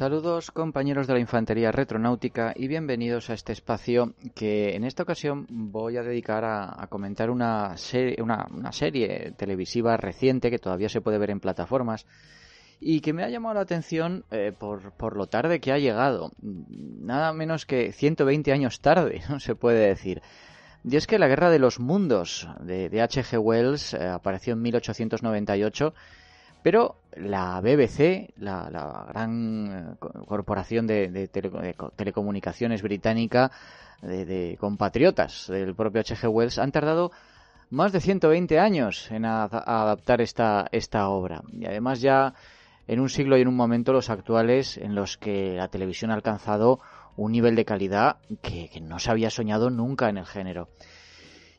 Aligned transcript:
Saludos 0.00 0.50
compañeros 0.50 1.06
de 1.06 1.12
la 1.12 1.20
Infantería 1.20 1.72
Retronáutica 1.72 2.54
y 2.56 2.68
bienvenidos 2.68 3.28
a 3.28 3.34
este 3.34 3.52
espacio 3.52 4.14
que 4.34 4.74
en 4.74 4.84
esta 4.84 5.02
ocasión 5.02 5.46
voy 5.50 5.98
a 5.98 6.02
dedicar 6.02 6.42
a, 6.42 6.86
comentar 6.88 7.28
una, 7.28 7.74
una, 8.16 8.46
una 8.50 8.72
serie 8.72 9.34
televisiva 9.36 9.98
reciente 9.98 10.50
que 10.50 10.58
todavía 10.58 10.88
se 10.88 11.02
puede 11.02 11.18
ver 11.18 11.28
en 11.28 11.40
plataformas 11.40 12.06
y 12.80 13.02
que 13.02 13.12
me 13.12 13.24
ha 13.24 13.28
llamado 13.28 13.56
la 13.56 13.60
atención 13.60 14.24
eh, 14.30 14.54
por, 14.58 14.92
por 14.92 15.18
lo 15.18 15.26
tarde 15.26 15.60
que 15.60 15.70
ha 15.70 15.76
llegado. 15.76 16.32
Nada 16.40 17.34
menos 17.34 17.66
que 17.66 17.92
120 17.92 18.52
años 18.52 18.80
tarde, 18.80 19.20
no 19.28 19.38
se 19.38 19.54
puede 19.54 19.86
decir. 19.86 20.22
Y 20.82 20.96
es 20.96 21.06
que 21.06 21.18
La 21.18 21.28
Guerra 21.28 21.50
de 21.50 21.58
los 21.58 21.78
Mundos 21.78 22.48
de, 22.60 22.88
de 22.88 23.02
H.G. 23.02 23.38
Wells 23.38 23.92
eh, 23.92 24.08
apareció 24.08 24.54
en 24.54 24.62
1898 24.62 25.92
pero 26.62 26.96
la 27.16 27.60
BBC, 27.60 28.30
la, 28.36 29.06
gran 29.08 29.96
eh, 30.00 30.06
corporación 30.26 30.86
de, 30.86 31.08
de, 31.08 31.28
tele, 31.28 31.50
de 31.50 31.74
telecomunicaciones 31.96 32.82
británica, 32.82 33.50
de, 34.02 34.56
compatriotas 34.58 35.46
del 35.48 35.74
propio 35.74 36.00
H.G. 36.00 36.28
Wells, 36.28 36.58
han 36.58 36.72
tardado 36.72 37.10
más 37.70 37.92
de 37.92 38.00
120 38.00 38.58
años 38.58 39.10
en 39.10 39.24
adaptar 39.24 40.20
esta, 40.20 41.08
obra. 41.08 41.42
Y 41.52 41.66
además 41.66 42.00
ya 42.00 42.34
en 42.88 43.00
un 43.00 43.08
siglo 43.08 43.38
y 43.38 43.42
en 43.42 43.48
un 43.48 43.56
momento 43.56 43.92
los 43.92 44.10
actuales 44.10 44.76
en 44.76 44.94
los 44.94 45.16
que 45.16 45.54
la 45.54 45.68
televisión 45.68 46.10
ha 46.10 46.14
alcanzado 46.14 46.80
un 47.16 47.32
nivel 47.32 47.54
de 47.54 47.64
calidad 47.64 48.16
que 48.42 48.70
no 48.82 48.98
se 48.98 49.10
había 49.10 49.30
soñado 49.30 49.70
nunca 49.70 50.08
en 50.08 50.18
el 50.18 50.26
género. 50.26 50.68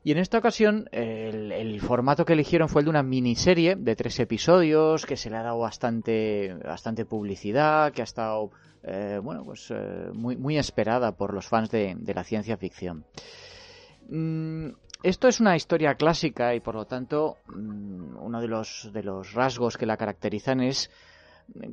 Y 0.03 0.11
en 0.11 0.17
esta 0.17 0.39
ocasión 0.39 0.89
el, 0.91 1.79
formato 1.81 2.25
que 2.25 2.33
eligieron 2.33 2.69
fue 2.69 2.81
el 2.81 2.85
de 2.85 2.89
una 2.89 3.03
miniserie 3.03 3.75
de 3.75 3.95
tres 3.95 4.19
episodios 4.19 5.05
que 5.05 5.15
se 5.15 5.29
le 5.29 5.37
ha 5.37 5.43
dado 5.43 5.59
bastante, 5.59 6.55
bastante 6.63 7.05
publicidad, 7.05 7.91
que 7.91 8.01
ha 8.01 8.05
estado 8.05 8.49
eh, 8.83 9.19
bueno, 9.21 9.43
pues, 9.45 9.69
eh, 9.69 10.09
muy, 10.13 10.37
muy 10.37 10.57
esperada 10.57 11.11
por 11.11 11.33
los 11.33 11.47
fans 11.47 11.69
de, 11.69 11.95
de 11.95 12.13
la 12.15 12.23
ciencia 12.23 12.57
ficción. 12.57 13.05
Mm, 14.09 14.69
esto 15.03 15.27
es 15.27 15.39
una 15.39 15.55
historia 15.55 15.95
clásica 15.95 16.53
y 16.55 16.59
por 16.59 16.75
lo 16.75 16.85
tanto 16.85 17.37
mm, 17.47 18.17
uno 18.17 18.41
de 18.41 18.47
los, 18.47 18.89
de 18.91 19.03
los 19.03 19.33
rasgos 19.33 19.77
que 19.77 19.85
la 19.85 19.97
caracterizan 19.97 20.61
es 20.61 20.89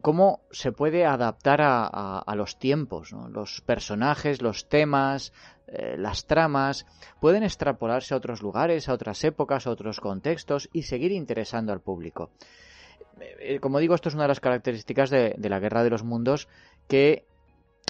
cómo 0.02 0.40
se 0.50 0.72
puede 0.72 1.04
adaptar 1.04 1.60
a, 1.62 2.34
los 2.34 2.58
tiempos, 2.58 3.12
los 3.12 3.60
personajes, 3.60 4.42
los 4.42 4.68
temas, 4.68 5.32
eh, 5.66 5.96
las 5.98 6.26
tramas 6.26 6.86
pueden 7.20 7.42
extrapolarse 7.42 8.14
a 8.14 8.16
otros 8.16 8.42
lugares, 8.42 8.88
a 8.88 8.92
otras 8.92 9.22
épocas, 9.24 9.66
a 9.66 9.70
otros 9.70 10.00
contextos 10.00 10.68
y 10.72 10.82
seguir 10.82 11.12
interesando 11.12 11.72
al 11.72 11.80
público. 11.80 12.30
Eh, 13.20 13.58
como 13.60 13.78
digo, 13.78 13.94
esto 13.94 14.08
es 14.08 14.14
una 14.14 14.24
de 14.24 14.28
las 14.28 14.40
características 14.40 15.10
de, 15.10 15.36
la 15.38 15.60
Guerra 15.60 15.82
de 15.82 15.90
los 15.90 16.04
Mundos 16.04 16.48
que 16.86 17.24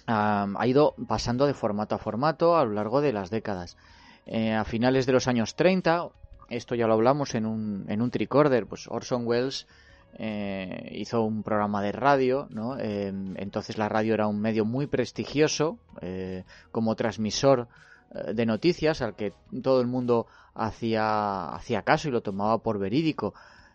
ha 0.07 0.67
ido 0.67 0.95
pasando 1.07 1.47
de 1.47 1.53
formato 1.53 1.95
a 1.95 1.99
formato 1.99 2.57
a 2.57 2.65
lo 2.65 2.73
largo 2.73 3.03
de 3.03 3.13
las 3.13 3.29
décadas. 3.29 3.77
Eh, 4.25 4.55
a 4.55 4.65
finales 4.65 5.05
de 5.05 5.13
los 5.13 5.29
años 5.29 5.55
30, 5.55 6.09
esto 6.49 6.75
ya 6.75 6.87
lo 6.87 6.95
hablamos 6.95 7.35
en 7.35 7.45
un, 7.45 7.85
en 7.89 8.01
un 8.01 8.11
tricorder, 8.11 8.67
pues 8.67 8.89
Orson 8.89 9.27
Welles 9.27 9.67
eh, 10.15 10.91
hizo 10.93 11.23
un 11.23 11.43
programa 11.43 11.83
de 11.83 11.93
radio, 11.93 12.47
¿no? 12.51 12.79
Eh, 12.79 13.13
entonces 13.37 13.79
la 13.79 13.89
radio 13.89 14.15
era 14.15 14.27
un 14.27 14.41
medio 14.41 14.65
muy 14.65 14.87
prestigioso 14.87 15.79
eh, 16.01 16.45
como 16.71 16.97
transmisor 16.97 17.69
eh, 18.15 18.33
de 18.35 18.47
noticias 18.47 19.03
al 19.03 19.15
que 19.15 19.33
todo 19.63 19.81
el 19.81 19.87
mundo 19.87 20.27
hacía, 20.55 21.51
hacía 21.51 21.83
caso 21.83 22.09
y 22.09 22.13
lo 22.13 22.23
tomaba 22.23 22.59
por 22.59 22.79
verídico. 22.79 23.35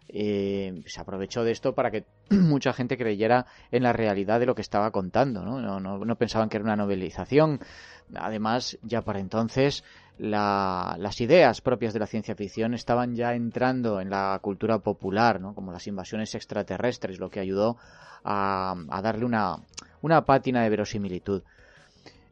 Eh, 0.10 0.84
se 0.86 1.00
aprovechó 1.00 1.44
de 1.44 1.52
esto 1.52 1.74
para 1.74 1.90
que 1.90 2.06
mucha 2.30 2.74
gente 2.74 2.98
creyera 2.98 3.46
en 3.72 3.84
la 3.84 3.94
realidad 3.94 4.40
de 4.40 4.46
lo 4.46 4.56
que 4.56 4.62
estaba 4.62 4.92
contando. 4.92 5.44
No, 5.44 5.80
no, 5.80 5.80
no 5.80 6.16
pensaban 6.16 6.50
que 6.50 6.58
era 6.58 6.66
una 6.66 6.76
novelización. 6.76 7.60
Además, 8.16 8.78
ya 8.84 9.02
para 9.02 9.20
entonces 9.20 9.84
la, 10.18 10.96
las 11.00 11.20
ideas 11.22 11.62
propias 11.62 11.94
de 11.94 12.00
la 12.00 12.08
ciencia 12.08 12.36
ficción 12.36 12.74
estaban 12.74 13.16
ya 13.16 13.34
entrando 13.34 14.00
en 14.00 14.10
la 14.10 14.38
cultura 14.42 14.80
popular, 14.80 15.42
¿no? 15.42 15.56
como 15.56 15.72
las 15.72 15.88
invasiones 15.88 16.36
extraterrestres, 16.36 17.20
lo 17.20 17.30
que 17.30 17.40
ayudó 17.40 17.78
a, 18.24 18.76
a 18.90 19.02
darle 19.02 19.26
una, 19.26 20.26
pátina 20.26 20.64
de 20.64 20.70
verosimilitud. 20.70 21.44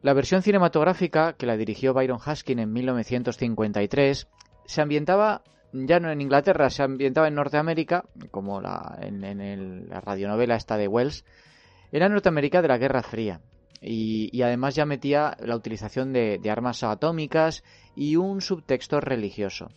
La 0.02 0.14
versión 0.14 0.42
cinematográfica, 0.42 1.34
que 1.34 1.46
la 1.46 1.56
dirigió 1.56 1.94
Byron 1.94 2.18
Haskin 2.24 2.58
en 2.58 2.72
1953, 2.72 4.28
se 4.64 4.82
ambientaba 4.82 5.42
ya 5.72 6.00
no 6.00 6.10
en 6.10 6.20
Inglaterra, 6.20 6.70
se 6.70 6.82
ambientaba 6.82 7.28
en 7.28 7.34
Norteamérica, 7.34 8.04
como 8.30 8.60
la, 8.60 8.98
en, 9.00 9.24
en 9.24 9.40
el, 9.40 9.88
la 9.88 10.00
radionovela 10.00 10.56
esta 10.56 10.76
de 10.76 10.86
Wells, 10.86 11.24
era 11.92 12.08
Norteamérica 12.08 12.62
de 12.62 12.68
la 12.68 12.78
Guerra 12.78 13.02
Fría. 13.02 13.40
Y, 13.82 14.40
además 14.42 14.74
ya 14.76 14.86
metía 14.86 15.36
la 15.40 15.56
utilización 15.56 16.12
de, 16.12 16.40
armas 16.48 16.82
atómicas 16.84 17.64
y 17.96 18.16
un 18.16 18.40
subtexto 18.40 19.00
religioso. 19.00 19.68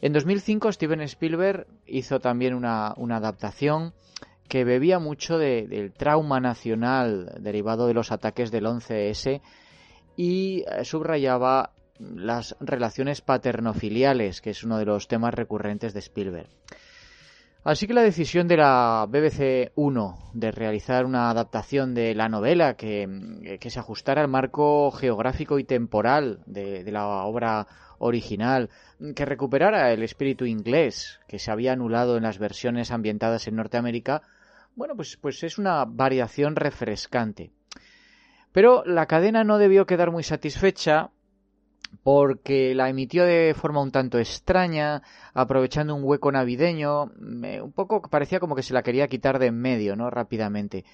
En 0.00 0.12
2005 0.12 0.72
Steven 0.72 1.00
Spielberg 1.02 1.66
hizo 1.86 2.20
también 2.20 2.54
una, 2.54 2.92
una 2.96 3.16
adaptación 3.16 3.94
que 4.48 4.64
bebía 4.64 4.98
mucho 4.98 5.38
de, 5.38 5.66
del 5.66 5.92
trauma 5.92 6.40
nacional 6.40 7.32
derivado 7.40 7.86
de 7.86 7.94
los 7.94 8.12
ataques 8.12 8.50
del 8.50 8.66
11S 8.66 9.40
y 10.16 10.64
subrayaba 10.82 11.72
las 11.98 12.56
relaciones 12.60 13.20
paternofiliales, 13.20 14.40
que 14.40 14.50
es 14.50 14.64
uno 14.64 14.78
de 14.78 14.86
los 14.86 15.08
temas 15.08 15.34
recurrentes 15.34 15.94
de 15.94 16.00
Spielberg. 16.00 16.48
Así 17.64 17.86
que 17.86 17.94
la 17.94 18.02
decisión 18.02 18.48
de 18.48 18.56
la 18.56 19.06
BBC 19.08 19.70
1 19.76 20.32
de 20.34 20.50
realizar 20.50 21.04
una 21.04 21.30
adaptación 21.30 21.94
de 21.94 22.12
la 22.12 22.28
novela 22.28 22.74
que, 22.74 23.58
que 23.60 23.70
se 23.70 23.78
ajustara 23.78 24.20
al 24.20 24.26
marco 24.26 24.90
geográfico 24.90 25.60
y 25.60 25.64
temporal 25.64 26.40
de, 26.46 26.82
de, 26.82 26.90
la 26.90 27.06
obra 27.06 27.68
original, 27.98 28.68
que 29.14 29.24
recuperara 29.24 29.92
el 29.92 30.02
espíritu 30.02 30.44
inglés 30.44 31.20
que 31.28 31.38
se 31.38 31.52
había 31.52 31.72
anulado 31.72 32.16
en 32.16 32.24
las 32.24 32.38
versiones 32.38 32.90
ambientadas 32.90 33.46
en 33.46 33.54
Norteamérica, 33.54 34.22
bueno, 34.74 34.96
pues, 34.96 35.16
pues 35.16 35.44
es 35.44 35.56
una 35.56 35.84
variación 35.84 36.56
refrescante. 36.56 37.52
Pero 38.50 38.82
la 38.84 39.06
cadena 39.06 39.44
no 39.44 39.58
debió 39.58 39.86
quedar 39.86 40.10
muy 40.10 40.24
satisfecha 40.24 41.10
porque 42.02 42.74
la 42.74 42.88
emitió 42.88 43.24
de 43.24 43.54
forma 43.54 43.80
un 43.80 43.92
tanto 43.92 44.18
extraña, 44.18 45.02
aprovechando 45.34 45.94
un 45.94 46.04
hueco 46.04 46.32
navideño, 46.32 47.04
un 47.04 47.72
poco 47.74 48.02
parecía 48.02 48.40
como 48.40 48.56
que 48.56 48.62
se 48.62 48.74
la 48.74 48.82
quería 48.82 49.08
quitar 49.08 49.38
de 49.38 49.46
en 49.46 49.58
medio, 49.58 49.96
¿no? 49.96 50.10
Rápidamente. 50.10 50.84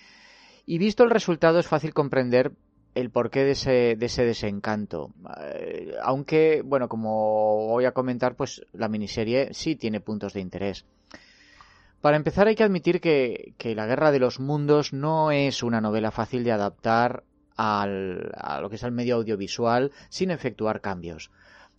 Y 0.66 0.78
visto 0.78 1.04
el 1.04 1.10
resultado 1.10 1.58
es 1.58 1.66
fácil 1.66 1.94
comprender 1.94 2.52
el 2.94 3.10
porqué 3.10 3.44
de 3.44 3.52
ese, 3.52 3.96
de 3.96 4.06
ese 4.06 4.24
desencanto. 4.24 5.12
Eh, 5.40 5.94
aunque, 6.02 6.62
bueno, 6.64 6.88
como 6.88 7.68
voy 7.68 7.84
a 7.84 7.92
comentar, 7.92 8.34
pues 8.34 8.62
la 8.72 8.88
miniserie 8.88 9.54
sí 9.54 9.76
tiene 9.76 10.00
puntos 10.00 10.32
de 10.32 10.40
interés. 10.40 10.84
Para 12.00 12.16
empezar 12.16 12.46
hay 12.48 12.54
que 12.54 12.64
admitir 12.64 13.00
que, 13.00 13.54
que 13.56 13.74
La 13.74 13.86
Guerra 13.86 14.12
de 14.12 14.20
los 14.20 14.40
Mundos 14.40 14.92
no 14.92 15.30
es 15.30 15.62
una 15.62 15.80
novela 15.80 16.10
fácil 16.10 16.44
de 16.44 16.52
adaptar 16.52 17.24
al, 17.58 18.30
a 18.36 18.60
lo 18.60 18.70
que 18.70 18.76
es 18.76 18.82
el 18.84 18.92
medio 18.92 19.16
audiovisual 19.16 19.90
sin 20.08 20.30
efectuar 20.30 20.80
cambios. 20.80 21.30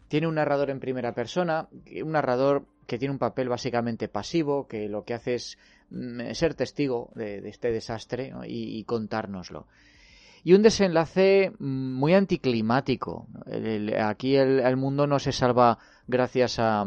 Tiene 0.09 0.27
un 0.27 0.35
narrador 0.35 0.69
en 0.69 0.79
primera 0.79 1.13
persona, 1.13 1.69
un 2.03 2.11
narrador 2.11 2.65
que 2.85 2.99
tiene 2.99 3.13
un 3.13 3.19
papel 3.19 3.47
básicamente 3.47 4.09
pasivo, 4.09 4.67
que 4.67 4.89
lo 4.89 5.05
que 5.05 5.13
hace 5.13 5.35
es 5.35 5.57
mm, 5.89 6.31
ser 6.33 6.53
testigo 6.53 7.11
de, 7.15 7.47
este 7.47 7.71
desastre 7.71 8.33
y, 8.45 8.83
contárnoslo. 8.83 9.67
Y 10.43 10.53
un 10.53 10.61
desenlace 10.61 11.53
muy 11.59 12.13
anticlimático. 12.13 13.27
Aquí 14.01 14.35
el, 14.35 14.59
el, 14.59 14.77
mundo 14.77 15.05
no 15.05 15.19
se 15.19 15.31
salva 15.31 15.77
gracias 16.07 16.59
a, 16.59 16.85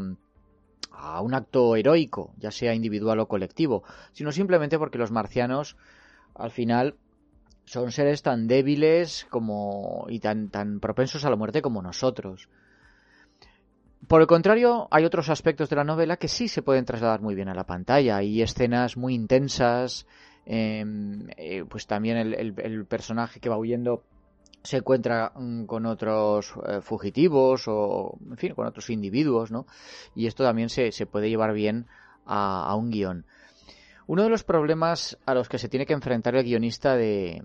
a 0.91 1.21
un 1.21 1.35
acto 1.35 1.77
heroico, 1.77 2.35
ya 2.39 2.51
sea 2.51 2.75
individual 2.75 3.21
o 3.21 3.29
colectivo, 3.29 3.85
sino 4.13 4.33
simplemente 4.33 4.79
porque 4.79 4.99
los 4.99 5.11
marcianos 5.11 5.77
al 6.35 6.51
final 6.51 6.97
son 7.65 7.93
seres 7.93 8.23
tan 8.23 8.49
débiles 8.49 9.27
como 9.31 10.07
y 10.09 10.19
tan, 10.21 10.49
tan 10.49 10.81
propensos 10.81 11.25
a 11.25 11.31
la 11.31 11.37
muerte 11.37 11.63
como 11.63 11.83
nosotros. 11.83 12.49
Por 14.09 14.21
el 14.21 14.27
contrario, 14.27 14.89
hay 14.91 15.05
otros 15.05 15.29
aspectos 15.29 15.71
de 15.71 15.77
la 15.77 15.85
novela 15.85 16.17
que 16.17 16.29
sí 16.29 16.49
se 16.49 16.63
pueden 16.63 16.85
trasladar 16.85 17.21
muy 17.21 17.35
bien 17.35 17.49
a 17.49 17.55
la 17.55 17.65
pantalla. 17.65 18.17
Hay 18.17 18.43
escenas 18.43 18.97
muy 18.97 19.15
intensas, 19.15 20.07
em, 20.45 21.29
eh, 21.37 21.65
pues 21.69 21.87
también 21.87 22.17
el, 22.17 22.85
personaje 22.87 23.39
que 23.39 23.49
va 23.49 23.57
huyendo 23.57 24.03
se 24.63 24.79
encuentra 24.79 25.33
mm, 25.35 25.65
con 25.65 25.87
otros 25.87 26.53
eh, 26.67 26.81
fugitivos 26.81 27.65
o, 27.69 28.19
en 28.29 28.37
fin, 28.37 28.55
con 28.55 28.67
otros 28.67 28.91
individuos, 28.91 29.51
¿no? 29.51 29.67
Y 30.15 30.27
esto 30.27 30.45
también 30.45 30.69
se, 30.69 30.91
puede 31.07 31.29
llevar 31.29 31.53
bien 31.53 31.87
a, 32.27 32.75
un 32.77 32.91
guion. 32.91 33.25
Uno 34.07 34.25
de 34.25 34.31
los 34.31 34.45
problemas 34.45 35.19
a 35.27 35.35
los 35.35 35.49
que 35.49 35.59
se 35.59 35.69
tiene 35.69 35.87
que 35.87 35.93
enfrentar 35.93 36.35
el 36.35 36.45
guionista 36.45 36.97
de, 36.97 37.43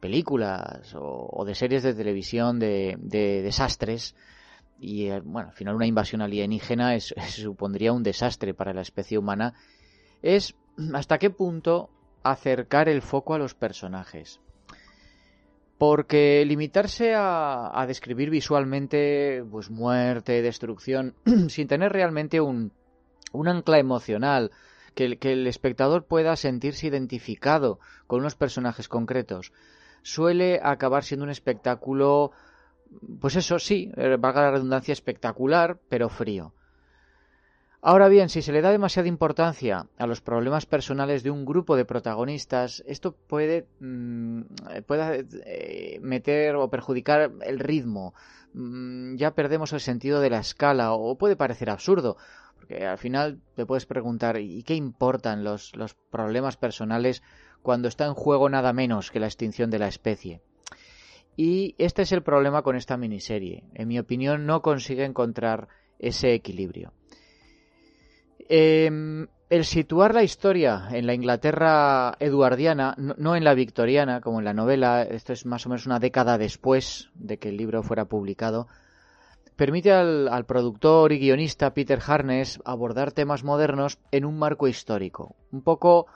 películas 0.00 0.94
o, 0.98 1.44
de 1.44 1.54
series 1.54 1.82
de 1.82 1.94
televisión 1.94 2.58
de, 2.58 2.96
desastres 3.42 4.14
y 4.80 5.06
eh, 5.06 5.20
bueno, 5.24 5.48
al 5.50 5.54
final 5.54 5.76
una 5.76 5.86
invasión 5.86 6.20
alienígena 6.20 6.98
supondría 7.28 7.92
un 7.92 8.02
desastre 8.02 8.54
para 8.54 8.74
la 8.74 8.82
especie 8.82 9.18
humana, 9.18 9.54
es 10.20 10.54
hasta 10.92 11.18
qué 11.18 11.30
punto 11.30 11.90
acercar 12.22 12.88
el 12.88 13.02
foco 13.02 13.34
a 13.34 13.38
los 13.38 13.54
personajes. 13.54 14.40
Porque 15.78 16.44
limitarse 16.46 17.14
a, 17.16 17.84
describir 17.86 18.30
visualmente 18.30 19.44
pues 19.50 19.70
muerte, 19.70 20.40
destrucción, 20.40 21.14
sin 21.48 21.68
tener 21.68 21.92
realmente 21.92 22.40
un, 22.40 22.72
un 23.32 23.48
ancla 23.48 23.78
emocional, 23.78 24.50
que, 24.94 25.18
el 25.20 25.46
espectador 25.46 26.04
pueda 26.04 26.36
sentirse 26.36 26.86
identificado 26.86 27.80
con 28.06 28.20
unos 28.20 28.34
personajes 28.34 28.88
concretos, 28.88 29.52
suele 30.02 30.60
acabar 30.62 31.04
siendo 31.04 31.24
un 31.24 31.30
espectáculo 31.30 32.32
pues 33.20 33.36
eso 33.36 33.58
sí, 33.58 33.90
eh, 33.96 34.16
valga 34.18 34.42
la 34.42 34.50
redundancia, 34.52 34.92
espectacular, 34.92 35.78
pero 35.88 36.08
frío. 36.08 36.52
Ahora 37.86 38.08
bien, 38.08 38.30
si 38.30 38.40
se 38.40 38.52
le 38.52 38.62
da 38.62 38.70
demasiada 38.70 39.08
importancia 39.08 39.88
a 39.98 40.06
los 40.06 40.22
problemas 40.22 40.64
personales 40.64 41.22
de 41.22 41.30
un 41.30 41.44
grupo 41.44 41.76
de 41.76 41.84
protagonistas, 41.84 42.82
esto 42.86 43.12
puede, 43.12 43.66
mm, 43.80 44.40
eh, 45.44 45.98
meter 46.00 46.56
o 46.56 46.70
perjudicar 46.70 47.30
el 47.42 47.58
ritmo. 47.58 48.14
Mm, 48.54 49.16
ya 49.16 49.34
perdemos 49.34 49.74
el 49.74 49.80
sentido 49.80 50.20
de 50.20 50.30
la 50.30 50.38
escala 50.38 50.92
o 50.92 51.18
puede 51.18 51.36
parecer 51.36 51.68
absurdo, 51.68 52.16
porque 52.64 52.86
al 52.86 52.96
final 52.96 53.40
te 53.54 53.66
puedes 53.66 53.84
preguntar 53.84 54.40
¿y 54.40 54.62
qué 54.62 54.74
importan 54.74 55.44
los, 55.44 55.76
los 55.76 55.92
problemas 55.94 56.56
personales 56.56 57.22
cuando 57.60 57.88
está 57.88 58.06
en 58.06 58.14
juego 58.14 58.48
nada 58.48 58.72
menos 58.72 59.10
que 59.10 59.20
la 59.20 59.26
extinción 59.26 59.68
de 59.68 59.78
la 59.78 59.88
especie? 59.88 60.40
Y 61.36 61.74
este 61.76 62.02
es 62.02 62.12
el 62.12 62.22
problema 62.22 62.62
con 62.62 62.74
esta 62.74 62.96
miniserie. 62.96 63.64
En 63.74 63.88
mi 63.88 63.98
opinión, 63.98 64.46
no 64.46 64.62
consigue 64.62 65.04
encontrar 65.04 65.68
ese 65.98 66.32
equilibrio. 66.32 66.94
Em, 68.48 69.26
el 69.50 69.64
situar 69.66 70.14
la 70.14 70.22
historia 70.22 70.88
en 70.90 71.06
la 71.06 71.12
Inglaterra 71.12 72.16
eduardiana, 72.18 72.94
no, 72.96 73.36
en 73.36 73.44
la 73.44 73.52
victoriana, 73.52 74.22
como 74.22 74.38
en 74.38 74.46
la 74.46 74.54
novela, 74.54 75.02
esto 75.02 75.34
es 75.34 75.44
más 75.44 75.66
o 75.66 75.68
menos 75.68 75.84
una 75.84 75.98
década 75.98 76.38
después 76.38 77.10
de 77.14 77.38
que 77.38 77.50
el 77.50 77.58
libro 77.58 77.82
fuera 77.82 78.06
publicado, 78.06 78.68
permite 79.56 79.92
al, 79.92 80.44
productor 80.46 81.12
y 81.12 81.18
guionista 81.18 81.74
Peter 81.74 82.00
Harness 82.04 82.60
abordar 82.64 83.12
temas 83.12 83.44
modernos 83.44 83.98
en 84.10 84.24
un 84.24 84.38
marco 84.38 84.68
histórico, 84.68 85.36
un 85.52 85.62
poco 85.62 86.06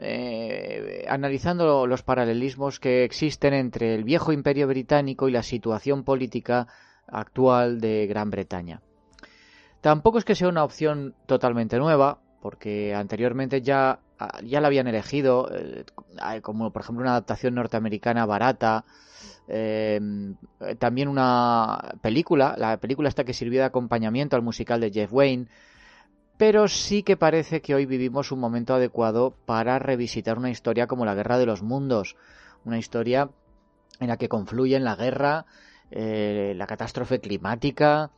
eh, 0.00 1.04
analizando 1.08 1.86
los 1.86 2.02
paralelismos 2.02 2.80
que 2.80 3.04
existen 3.04 3.54
entre 3.54 3.94
el 3.94 4.04
viejo 4.04 4.32
imperio 4.32 4.66
británico 4.66 5.28
y 5.28 5.32
la 5.32 5.42
situación 5.42 6.04
política 6.04 6.68
actual 7.06 7.80
de 7.80 8.06
Gran 8.06 8.30
Bretaña. 8.30 8.80
Tampoco 9.80 10.18
es 10.18 10.24
que 10.24 10.36
sea 10.36 10.48
una 10.48 10.64
opción 10.64 11.14
totalmente 11.26 11.78
nueva, 11.78 12.20
porque 12.40 12.94
anteriormente 12.94 13.60
ya, 13.60 13.98
ya 14.44 14.60
la 14.60 14.68
habían 14.68 14.86
elegido, 14.86 15.48
eh, 15.52 15.84
como 16.42 16.72
por 16.72 16.82
ejemplo 16.82 17.02
una 17.02 17.12
adaptación 17.12 17.54
norteamericana 17.54 18.26
barata, 18.26 18.84
em, 19.48 20.36
también 20.78 21.08
una 21.08 21.96
película, 22.00 22.54
la 22.58 22.76
película 22.78 23.08
esta 23.08 23.24
que 23.24 23.34
sirvió 23.34 23.60
de 23.60 23.66
acompañamiento 23.66 24.36
al 24.36 24.42
musical 24.42 24.80
de 24.80 24.90
Jeff 24.90 25.12
Wayne, 25.12 25.46
pero 26.36 26.68
sí 26.68 27.02
que 27.02 27.16
parece 27.16 27.60
que 27.60 27.74
hoy 27.74 27.86
vivimos 27.86 28.32
un 28.32 28.40
momento 28.40 28.74
adecuado 28.74 29.34
para 29.46 29.78
revisitar 29.78 30.38
una 30.38 30.50
historia 30.50 30.86
como 30.86 31.04
la 31.04 31.14
Guerra 31.14 31.38
de 31.38 31.46
los 31.46 31.62
Mundos, 31.62 32.16
una 32.64 32.78
historia 32.78 33.30
en 34.00 34.08
la 34.08 34.16
que 34.16 34.28
confluyen 34.28 34.84
la 34.84 34.96
guerra, 34.96 35.46
eh, 35.90 36.54
la 36.56 36.66
catástrofe 36.66 37.20
climática, 37.20 38.10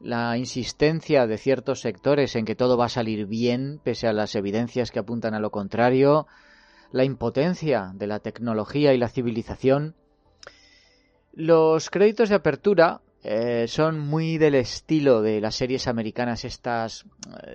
la 0.00 0.36
insistencia 0.36 1.26
de 1.26 1.38
ciertos 1.38 1.80
sectores 1.80 2.36
en 2.36 2.44
que 2.44 2.54
todo 2.54 2.76
va 2.76 2.86
a 2.86 2.90
salir 2.90 3.26
bien, 3.26 3.80
pese 3.82 4.06
a 4.06 4.12
las 4.12 4.34
evidencias 4.34 4.90
que 4.90 4.98
apuntan 4.98 5.34
a 5.34 5.40
lo 5.40 5.50
contrario, 5.50 6.26
la 6.92 7.04
impotencia 7.04 7.92
de 7.94 8.06
la 8.06 8.20
tecnología 8.20 8.94
y 8.94 8.98
la 8.98 9.08
civilización. 9.08 9.94
Los 11.32 11.90
créditos 11.90 12.28
de 12.28 12.36
apertura 12.36 13.00
eh, 13.28 13.66
son 13.66 13.98
muy 13.98 14.38
del 14.38 14.54
estilo 14.54 15.20
de 15.20 15.40
las 15.40 15.56
series 15.56 15.88
americanas 15.88 16.44
estas 16.44 17.04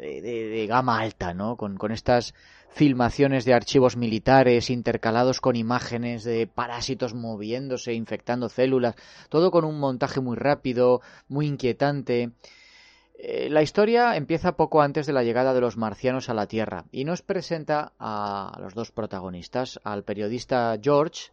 eh, 0.01 0.19
de, 0.19 0.67
gama 0.67 0.99
alta, 0.99 1.33
¿no? 1.33 1.55
Con, 1.55 1.93
estas 1.93 2.33
filmaciones 2.71 3.45
de 3.45 3.53
archivos 3.53 3.95
militares 3.95 4.69
intercalados 4.69 5.39
con 5.39 5.55
imágenes 5.55 6.25
de 6.25 6.45
parásitos 6.45 7.13
moviéndose, 7.13 7.93
infectando 7.93 8.49
células, 8.49 8.95
todo 9.29 9.49
con 9.49 9.63
un 9.63 9.79
montaje 9.79 10.19
muy 10.19 10.35
rápido, 10.35 10.99
muy 11.29 11.47
inquietante. 11.47 12.31
Eh, 13.17 13.47
la 13.49 13.61
historia 13.61 14.17
empieza 14.17 14.57
poco 14.57 14.81
antes 14.81 15.05
de 15.05 15.13
la 15.13 15.23
llegada 15.23 15.53
de 15.53 15.61
los 15.61 15.77
marcianos 15.77 16.27
a 16.27 16.33
la 16.33 16.47
Tierra 16.47 16.83
y 16.91 17.05
nos 17.05 17.21
presenta 17.21 17.93
a 17.97 18.57
los 18.59 18.73
dos 18.73 18.91
protagonistas, 18.91 19.79
al 19.85 20.03
periodista 20.03 20.77
George, 20.81 21.31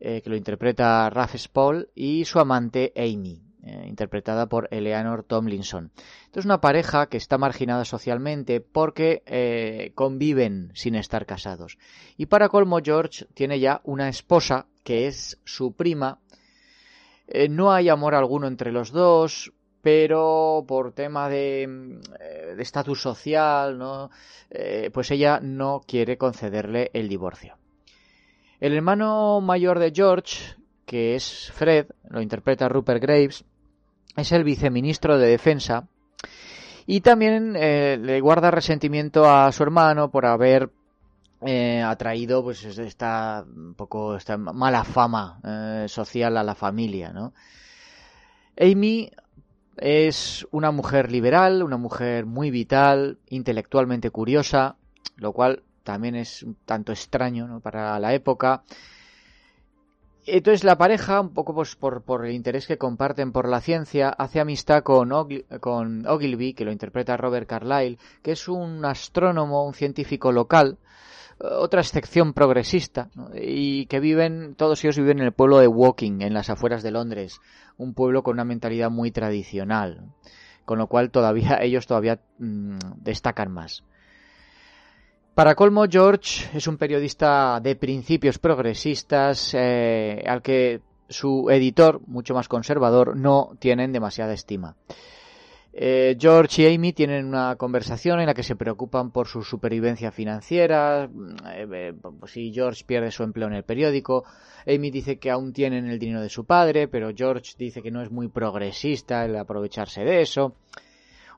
que 0.00 0.22
lo 0.26 0.36
interpreta 0.36 1.08
Ralph 1.08 1.36
Spall, 1.36 1.88
y 1.94 2.26
su 2.26 2.38
amante 2.38 2.92
Amy. 2.94 3.43
Eh, 3.66 3.86
interpretada 3.88 4.46
por 4.46 4.68
Eleanor 4.70 5.22
Tomlinson. 5.22 5.90
es 6.34 6.44
una 6.44 6.60
pareja 6.60 7.06
que 7.06 7.16
está 7.16 7.38
marginada 7.38 7.86
socialmente 7.86 8.60
porque 8.60 9.22
eh, 9.24 9.92
conviven 9.94 10.70
sin 10.74 10.94
estar 10.96 11.24
casados. 11.24 11.78
Y 12.18 12.26
para 12.26 12.50
colmo, 12.50 12.80
George 12.84 13.24
tiene 13.32 13.58
ya 13.60 13.80
una 13.84 14.10
esposa 14.10 14.66
que 14.82 15.06
es 15.06 15.40
su 15.44 15.72
prima. 15.72 16.18
Eh, 17.26 17.48
no 17.48 17.72
hay 17.72 17.88
amor 17.88 18.14
alguno 18.14 18.48
entre 18.48 18.70
los 18.70 18.92
dos, 18.92 19.50
pero 19.80 20.66
por 20.68 20.92
tema 20.92 21.30
de 21.30 22.00
estatus 22.58 23.00
social, 23.00 24.10
pues 24.92 25.10
ella 25.10 25.40
no 25.40 25.80
quiere 25.86 26.18
concederle 26.18 26.90
el 26.92 27.08
divorcio. 27.08 27.56
El 28.60 28.74
hermano 28.74 29.40
mayor 29.40 29.78
de 29.78 29.92
George, 29.94 30.56
que 30.84 31.14
es 31.14 31.50
Fred, 31.54 31.86
lo 32.08 32.20
interpreta 32.20 32.68
Rupert 32.68 33.02
Graves, 33.02 33.44
es 34.16 34.32
el 34.32 34.44
viceministro 34.44 35.18
de 35.18 35.28
Defensa 35.28 35.88
y 36.86 37.00
también 37.00 37.54
eh, 37.56 37.98
le 38.00 38.20
guarda 38.20 38.50
resentimiento 38.50 39.28
a 39.28 39.50
su 39.52 39.62
hermano 39.62 40.10
por 40.10 40.26
haber 40.26 40.70
eh, 41.40 41.82
atraído 41.82 42.42
pues 42.42 42.64
esta 42.64 43.44
poco 43.76 44.16
esta 44.16 44.36
mala 44.36 44.84
fama 44.84 45.40
eh, 45.44 45.86
social 45.88 46.36
a 46.36 46.42
la 46.42 46.54
familia 46.54 47.12
¿no? 47.12 47.32
Amy 48.58 49.10
es 49.76 50.46
una 50.52 50.70
mujer 50.70 51.10
liberal 51.10 51.62
una 51.62 51.76
mujer 51.76 52.26
muy 52.26 52.50
vital 52.50 53.18
intelectualmente 53.28 54.10
curiosa 54.10 54.76
lo 55.16 55.32
cual 55.32 55.62
también 55.82 56.14
es 56.14 56.42
un 56.42 56.56
tanto 56.64 56.92
extraño 56.92 57.60
para 57.60 57.98
la 57.98 58.14
época 58.14 58.62
entonces 60.26 60.64
la 60.64 60.78
pareja, 60.78 61.20
un 61.20 61.32
poco 61.32 61.54
pues, 61.54 61.76
por, 61.76 62.02
por, 62.02 62.24
el 62.26 62.32
interés 62.32 62.66
que 62.66 62.78
comparten 62.78 63.32
por 63.32 63.48
la 63.48 63.60
ciencia, 63.60 64.08
hace 64.08 64.40
amistad 64.40 64.82
con, 64.82 65.10
con 65.60 66.06
Ogilvy, 66.06 66.54
que 66.54 66.64
lo 66.64 66.72
interpreta 66.72 67.16
Robert 67.16 67.48
Carlyle, 67.48 67.98
que 68.22 68.32
es 68.32 68.48
un 68.48 68.84
astrónomo, 68.84 69.66
un 69.66 69.74
científico 69.74 70.32
local, 70.32 70.78
otra 71.38 71.80
excepción 71.80 72.32
progresista, 72.32 73.10
y 73.34 73.86
que 73.86 74.00
viven, 74.00 74.54
todos 74.54 74.82
ellos 74.84 74.96
viven 74.96 75.18
en 75.18 75.26
el 75.26 75.32
pueblo 75.32 75.58
de 75.58 75.66
Woking, 75.66 76.22
en 76.22 76.34
las 76.34 76.50
afueras 76.50 76.82
de 76.82 76.90
Londres, 76.90 77.40
un 77.76 77.94
pueblo 77.94 78.22
con 78.22 78.34
una 78.34 78.44
mentalidad 78.44 78.90
muy 78.90 79.10
tradicional, 79.10 80.12
con 80.64 80.78
lo 80.78 80.86
cual 80.86 81.10
todavía 81.10 81.58
ellos 81.62 81.86
todavía 81.86 82.20
mm, 82.38 82.78
destacan 82.96 83.52
más. 83.52 83.84
Para 85.34 85.56
colmo, 85.56 85.86
George 85.90 86.48
es 86.56 86.68
un 86.68 86.76
periodista 86.76 87.58
de 87.60 87.74
principios 87.74 88.38
progresistas 88.38 89.52
eh, 89.54 90.22
al 90.26 90.42
que 90.42 90.80
su 91.08 91.50
editor, 91.50 92.00
mucho 92.06 92.34
más 92.34 92.46
conservador, 92.46 93.16
no 93.16 93.56
tienen 93.58 93.92
demasiada 93.92 94.32
estima. 94.32 94.76
Eh, 95.76 96.16
George 96.20 96.62
y 96.62 96.72
Amy 96.72 96.92
tienen 96.92 97.26
una 97.26 97.56
conversación 97.56 98.20
en 98.20 98.26
la 98.26 98.34
que 98.34 98.44
se 98.44 98.54
preocupan 98.54 99.10
por 99.10 99.26
su 99.26 99.42
supervivencia 99.42 100.12
financiera, 100.12 101.10
eh, 101.52 101.66
eh, 101.68 101.94
si 102.28 102.52
George 102.52 102.84
pierde 102.86 103.10
su 103.10 103.24
empleo 103.24 103.48
en 103.48 103.54
el 103.54 103.64
periódico, 103.64 104.22
Amy 104.68 104.92
dice 104.92 105.18
que 105.18 105.32
aún 105.32 105.52
tienen 105.52 105.86
el 105.86 105.98
dinero 105.98 106.20
de 106.20 106.28
su 106.28 106.44
padre, 106.44 106.86
pero 106.86 107.10
George 107.12 107.54
dice 107.58 107.82
que 107.82 107.90
no 107.90 108.02
es 108.02 108.12
muy 108.12 108.28
progresista 108.28 109.24
el 109.24 109.34
aprovecharse 109.34 110.04
de 110.04 110.22
eso. 110.22 110.54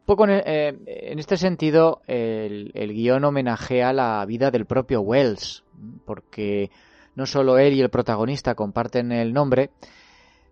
Poco 0.06 0.26
en, 0.28 1.18
este 1.18 1.36
sentido, 1.36 2.00
el, 2.06 2.70
el 2.74 2.94
guion 2.94 3.24
homenajea 3.24 3.92
la 3.92 4.24
vida 4.24 4.50
del 4.50 4.64
propio 4.64 5.00
Wells, 5.00 5.64
porque 6.04 6.70
no 7.16 7.26
solo 7.26 7.58
él 7.58 7.74
y 7.74 7.80
el 7.80 7.90
protagonista 7.90 8.54
comparten 8.54 9.12
el 9.12 9.32
nombre, 9.32 9.70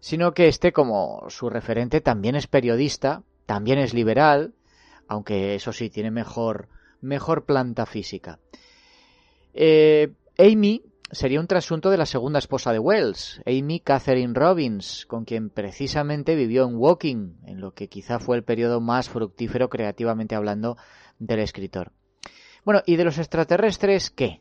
sino 0.01 0.35
que 0.35 0.49
este 0.49 0.73
como 0.73 1.25
su 1.29 1.49
referente 1.49 2.01
también 2.01 2.35
es 2.35 2.47
periodista 2.49 3.23
también 3.47 3.79
es 3.79 3.95
liberal, 3.95 4.55
aunque 5.09 5.55
eso 5.55 5.73
sí, 5.73 5.91
tiene 5.91 6.11
mejor, 6.11 6.69
mejor 7.01 7.45
planta 7.45 7.87
física. 7.87 8.39
Eh, 9.53 10.13
Amy 10.39 10.83
sería 11.11 11.41
un 11.41 11.47
trasunto 11.47 11.91
de 11.91 11.99
la 11.99 12.07
segunda 12.07 12.39
esposa 12.39 12.73
de 12.73 12.79
Wells, 12.79 13.41
Amy 13.47 13.81
Catherine 13.81 14.35
Robbins, 14.35 15.07
con 15.07 15.25
quien 15.25 15.51
precisamente 15.51 16.35
vivió 16.35 16.65
en 16.65 16.77
Walking, 16.77 17.35
en 17.47 17.61
lo 17.61 17.73
que 17.73 17.89
quizá 17.89 18.19
fue 18.19 18.37
el 18.37 18.45
periodo 18.45 18.81
más 18.81 19.09
fructífero 19.09 19.69
creativamente 19.69 20.35
hablando 20.35 20.77
del 21.19 21.41
escritor. 21.41 21.93
Bueno, 22.65 22.83
¿y 22.87 22.97
de 22.97 23.05
los 23.05 23.19
extraterrestres 23.19 24.11
qué? 24.11 24.41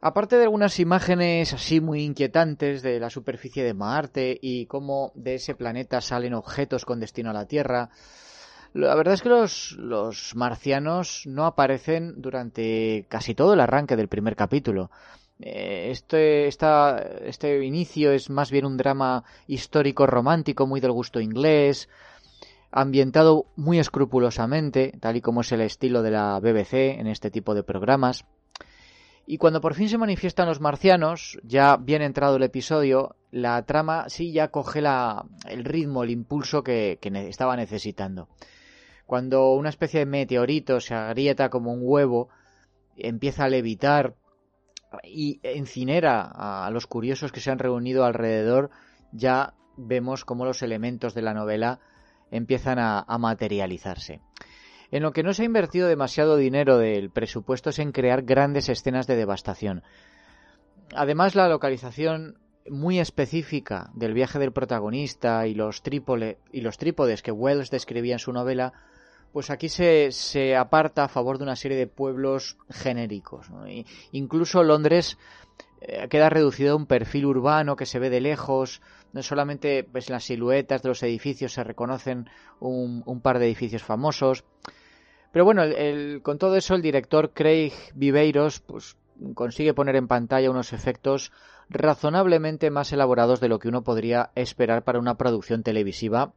Aparte 0.00 0.36
de 0.36 0.44
algunas 0.44 0.78
imágenes 0.78 1.52
así 1.52 1.80
muy 1.80 2.04
inquietantes 2.04 2.82
de 2.82 3.00
la 3.00 3.10
superficie 3.10 3.64
de 3.64 3.74
Marte 3.74 4.38
y 4.40 4.66
cómo 4.66 5.10
de 5.16 5.34
ese 5.34 5.56
planeta 5.56 6.00
salen 6.00 6.34
objetos 6.34 6.84
con 6.84 7.00
destino 7.00 7.30
a 7.30 7.34
la 7.34 7.46
Tierra, 7.46 7.90
la 8.74 8.94
verdad 8.94 9.14
es 9.14 9.22
que 9.22 9.28
los, 9.28 10.32
marcianos 10.34 11.22
no 11.26 11.46
aparecen 11.46 12.20
durante 12.20 13.06
casi 13.08 13.34
todo 13.34 13.54
el 13.54 13.60
arranque 13.60 13.96
del 13.96 14.08
primer 14.08 14.36
capítulo. 14.36 14.90
Eh, 15.40 15.88
este, 15.90 16.48
este 16.48 17.64
inicio 17.64 18.12
es 18.12 18.28
más 18.28 18.50
bien 18.50 18.66
un 18.66 18.76
drama 18.76 19.24
histórico 19.46 20.06
romántico 20.06 20.66
muy 20.66 20.80
del 20.80 20.92
gusto 20.92 21.20
inglés, 21.20 21.88
ambientado 22.70 23.46
muy 23.56 23.78
escrupulosamente, 23.78 24.92
tal 25.00 25.16
y 25.16 25.20
como 25.20 25.40
es 25.40 25.52
el 25.52 25.62
estilo 25.62 26.02
de 26.02 26.10
la 26.10 26.38
BBC 26.40 26.98
en 26.98 27.06
este 27.06 27.30
tipo 27.30 27.54
de 27.54 27.62
programas. 27.62 28.24
Y 29.30 29.36
cuando 29.36 29.60
por 29.60 29.74
fin 29.74 29.90
se 29.90 29.98
manifiestan 29.98 30.48
los 30.48 30.60
marcianos, 30.60 31.38
ya 31.42 31.76
bien 31.76 32.00
entrado 32.00 32.36
el 32.36 32.42
episodio, 32.42 33.14
la 33.30 33.62
trama 33.66 34.08
sí 34.08 34.32
ya 34.32 34.48
coge 34.48 34.82
el 35.46 35.64
ritmo, 35.66 36.02
el 36.02 36.08
impulso 36.08 36.62
que, 36.62 36.98
estaba 37.02 37.54
necesitando. 37.54 38.28
Cuando 39.08 39.54
una 39.54 39.70
especie 39.70 40.00
de 40.00 40.04
meteorito 40.04 40.80
se 40.80 40.92
agrieta 40.92 41.48
como 41.48 41.72
un 41.72 41.80
huevo, 41.82 42.28
empieza 42.94 43.44
a 43.44 43.48
levitar 43.48 44.16
y 45.02 45.40
incinera 45.56 46.20
a 46.20 46.70
los 46.70 46.86
curiosos 46.86 47.32
que 47.32 47.40
se 47.40 47.50
han 47.50 47.58
reunido 47.58 48.04
alrededor, 48.04 48.68
ya 49.10 49.54
vemos 49.78 50.26
cómo 50.26 50.44
los 50.44 50.60
elementos 50.60 51.14
de 51.14 51.22
la 51.22 51.32
novela 51.32 51.80
empiezan 52.30 52.78
a 52.78 53.18
materializarse. 53.18 54.20
En 54.90 55.02
lo 55.02 55.12
que 55.12 55.22
no 55.22 55.32
se 55.32 55.40
ha 55.40 55.46
invertido 55.46 55.88
demasiado 55.88 56.36
dinero 56.36 56.76
del 56.76 57.08
presupuesto 57.08 57.70
es 57.70 57.78
en 57.78 57.92
crear 57.92 58.24
grandes 58.24 58.68
escenas 58.68 59.06
de 59.06 59.16
devastación. 59.16 59.84
Además, 60.94 61.34
la 61.34 61.48
localización 61.48 62.36
muy 62.68 62.98
específica 62.98 63.90
del 63.94 64.12
viaje 64.12 64.38
del 64.38 64.52
protagonista 64.52 65.46
y 65.46 65.54
los 65.54 65.82
trípodes 65.82 67.22
que 67.22 67.32
Wells 67.32 67.70
describía 67.70 68.16
en 68.16 68.18
su 68.18 68.34
novela, 68.34 68.74
pues 69.32 69.50
aquí 69.50 69.68
se, 69.68 70.10
se 70.12 70.56
aparta 70.56 71.04
a 71.04 71.08
favor 71.08 71.38
de 71.38 71.44
una 71.44 71.56
serie 71.56 71.76
de 71.76 71.86
pueblos 71.86 72.56
genéricos. 72.70 73.46
incluso 74.12 74.62
Londres 74.62 75.18
eh, 75.80 76.08
queda 76.08 76.28
reducido 76.30 76.72
a 76.72 76.76
un 76.76 76.86
perfil 76.86 77.26
urbano 77.26 77.76
que 77.76 77.86
se 77.86 77.98
ve 77.98 78.10
de 78.10 78.20
lejos. 78.20 78.82
No 79.12 79.22
solamente 79.22 79.84
pues, 79.84 80.10
las 80.10 80.24
siluetas 80.24 80.82
de 80.82 80.88
los 80.88 81.02
edificios 81.02 81.52
se 81.52 81.64
reconocen 81.64 82.28
un, 82.60 83.02
un 83.06 83.20
par 83.20 83.38
de 83.38 83.46
edificios 83.46 83.82
famosos. 83.82 84.44
Pero 85.32 85.44
bueno, 85.44 85.62
con 86.22 86.38
todo 86.38 86.56
eso 86.56 86.74
el 86.74 86.82
director 86.82 87.32
Craig 87.34 87.72
Viveiros 87.94 88.60
pues, 88.60 88.96
consigue 89.34 89.74
poner 89.74 89.96
en 89.96 90.08
pantalla 90.08 90.50
unos 90.50 90.72
efectos 90.72 91.32
razonablemente 91.68 92.70
más 92.70 92.92
elaborados 92.92 93.40
de 93.40 93.48
lo 93.48 93.58
que 93.58 93.68
uno 93.68 93.82
podría 93.82 94.30
esperar 94.34 94.84
para 94.84 94.98
una 94.98 95.16
producción 95.16 95.62
televisiva. 95.62 96.32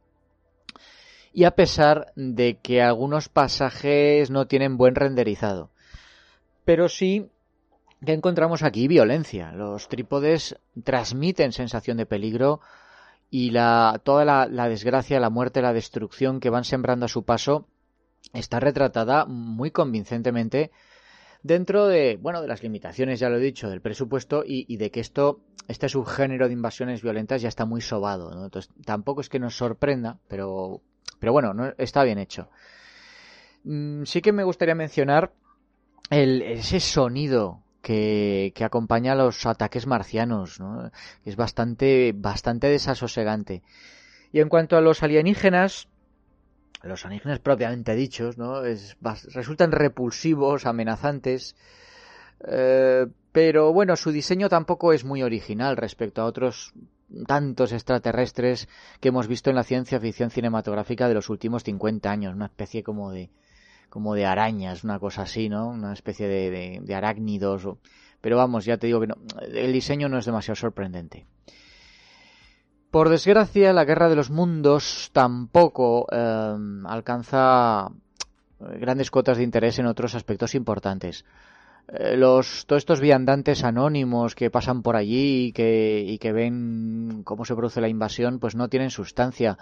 Y 1.32 1.44
a 1.44 1.52
pesar 1.52 2.12
de 2.14 2.58
que 2.58 2.82
algunos 2.82 3.28
pasajes 3.28 4.30
no 4.30 4.46
tienen 4.46 4.76
buen 4.76 4.94
renderizado. 4.94 5.70
Pero 6.64 6.88
sí 6.88 7.30
que 8.04 8.12
encontramos 8.12 8.62
aquí 8.62 8.88
violencia. 8.88 9.52
Los 9.52 9.88
trípodes 9.88 10.56
transmiten 10.84 11.52
sensación 11.52 11.96
de 11.96 12.06
peligro 12.06 12.60
y 13.30 13.50
la, 13.50 14.00
toda 14.04 14.24
la 14.24 14.68
desgracia, 14.68 15.20
la 15.20 15.30
muerte, 15.30 15.62
la 15.62 15.72
destrucción 15.72 16.40
que 16.40 16.50
van 16.50 16.64
sembrando 16.64 17.06
a 17.06 17.08
su 17.08 17.24
paso 17.24 17.66
está 18.34 18.60
retratada 18.60 19.24
muy 19.24 19.70
convincentemente 19.70 20.70
dentro 21.42 21.86
de, 21.86 22.18
bueno, 22.20 22.40
de 22.40 22.48
las 22.48 22.62
limitaciones, 22.62 23.20
ya 23.20 23.28
lo 23.28 23.36
he 23.36 23.40
dicho, 23.40 23.68
del 23.68 23.80
presupuesto 23.80 24.44
y, 24.46 24.76
de 24.76 24.90
que 24.90 25.00
esto, 25.00 25.40
este 25.68 25.88
subgénero 25.88 26.46
de 26.46 26.54
invasiones 26.54 27.02
violentas 27.02 27.42
ya 27.42 27.48
está 27.48 27.64
muy 27.64 27.80
sobado. 27.80 28.32
Entonces, 28.44 28.72
tampoco 28.84 29.20
es 29.20 29.28
que 29.28 29.38
nos 29.38 29.56
sorprenda, 29.56 30.18
pero, 30.28 30.82
pero 31.22 31.32
bueno, 31.32 31.54
no, 31.54 31.72
está 31.78 32.02
bien 32.02 32.18
hecho. 32.18 32.48
Mm, 33.62 34.02
sí 34.02 34.20
que 34.20 34.32
me 34.32 34.42
gustaría 34.42 34.74
mencionar 34.74 35.32
ese 36.10 36.80
sonido 36.80 37.62
que, 37.80 38.52
acompaña 38.60 39.12
a 39.12 39.14
los 39.14 39.46
ataques 39.46 39.86
marcianos, 39.86 40.58
¿no? 40.58 40.90
Es 41.24 41.36
bastante, 41.36 42.12
bastante 42.12 42.66
desasosegante. 42.66 43.62
Y 44.32 44.40
en 44.40 44.48
cuanto 44.48 44.76
a 44.76 44.80
los 44.80 45.04
alienígenas, 45.04 45.86
los 46.82 47.04
alienígenas 47.04 47.38
propiamente 47.38 47.94
dichos, 47.94 48.36
¿no? 48.36 48.64
Es, 48.64 48.96
resultan 49.32 49.70
repulsivos, 49.70 50.66
amenazantes, 50.66 51.54
eh, 52.48 53.06
pero 53.30 53.72
bueno, 53.72 53.94
su 53.94 54.10
diseño 54.10 54.48
tampoco 54.48 54.92
es 54.92 55.04
muy 55.04 55.22
original 55.22 55.76
respecto 55.76 56.20
a 56.20 56.24
otros 56.24 56.74
tantos 57.26 57.72
extraterrestres 57.72 58.68
que 59.00 59.08
hemos 59.08 59.26
visto 59.26 59.50
en 59.50 59.56
la 59.56 59.64
ciencia 59.64 60.00
ficción 60.00 60.30
cinematográfica 60.30 61.08
de 61.08 61.14
los 61.14 61.30
últimos 61.30 61.64
50 61.64 62.10
años, 62.10 62.34
una 62.34 62.46
especie 62.46 62.82
como 62.82 63.12
de 63.12 63.30
como 63.88 64.14
de 64.14 64.24
arañas, 64.24 64.84
una 64.84 64.98
cosa 64.98 65.22
así, 65.22 65.50
¿no? 65.50 65.68
Una 65.68 65.92
especie 65.92 66.26
de, 66.26 66.80
de 66.82 66.94
arácnidos. 66.94 67.68
Pero 68.22 68.38
vamos, 68.38 68.64
ya 68.64 68.78
te 68.78 68.86
digo 68.86 69.00
que 69.00 69.08
el 69.52 69.72
diseño 69.72 70.08
no 70.08 70.16
es 70.16 70.24
demasiado 70.24 70.56
sorprendente. 70.56 71.26
Por 72.92 73.08
desgracia, 73.08 73.72
la 73.72 73.86
Guerra 73.86 74.10
de 74.10 74.16
los 74.16 74.30
Mundos 74.30 75.08
tampoco 75.14 76.06
em, 76.12 76.86
alcanza 76.86 77.88
eh, 78.60 78.78
grandes 78.78 79.10
cuotas 79.10 79.38
de 79.38 79.44
interés 79.44 79.78
en 79.78 79.86
otros 79.86 80.14
aspectos 80.14 80.54
importantes. 80.54 81.24
Eh, 81.88 82.16
los, 82.16 82.66
todos 82.66 82.80
estos 82.80 83.00
viandantes 83.00 83.64
anónimos 83.64 84.34
que 84.34 84.50
pasan 84.50 84.82
por 84.82 84.96
allí 84.96 85.46
y 85.46 85.52
que, 85.52 86.04
y 86.06 86.18
que 86.18 86.32
ven 86.32 87.22
cómo 87.24 87.44
se 87.44 87.54
produce 87.54 87.80
la 87.80 87.88
invasión, 87.88 88.38
pues 88.38 88.54
no 88.54 88.68
tienen 88.68 88.90
sustancia. 88.90 89.58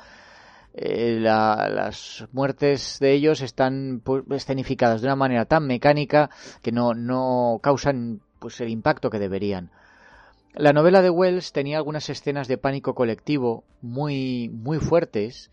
Eh, 0.72 1.18
las 1.20 2.26
muertes 2.32 2.98
de 3.00 3.12
ellos 3.12 3.40
están 3.40 4.00
pues, 4.04 4.24
escenificadas 4.30 5.00
de 5.00 5.08
una 5.08 5.16
manera 5.16 5.44
tan 5.44 5.66
mecánica 5.66 6.30
que 6.62 6.70
no, 6.70 6.94
no 6.94 7.58
causan 7.62 8.20
pues 8.38 8.60
el 8.60 8.68
impacto 8.68 9.10
que 9.10 9.18
deberían. 9.18 9.70
La 10.54 10.72
novela 10.72 11.02
de 11.02 11.10
Wells 11.10 11.52
tenía 11.52 11.76
algunas 11.76 12.08
escenas 12.08 12.48
de 12.48 12.58
pánico 12.58 12.94
colectivo 12.94 13.64
muy, 13.82 14.48
muy 14.48 14.78
fuertes, 14.78 15.50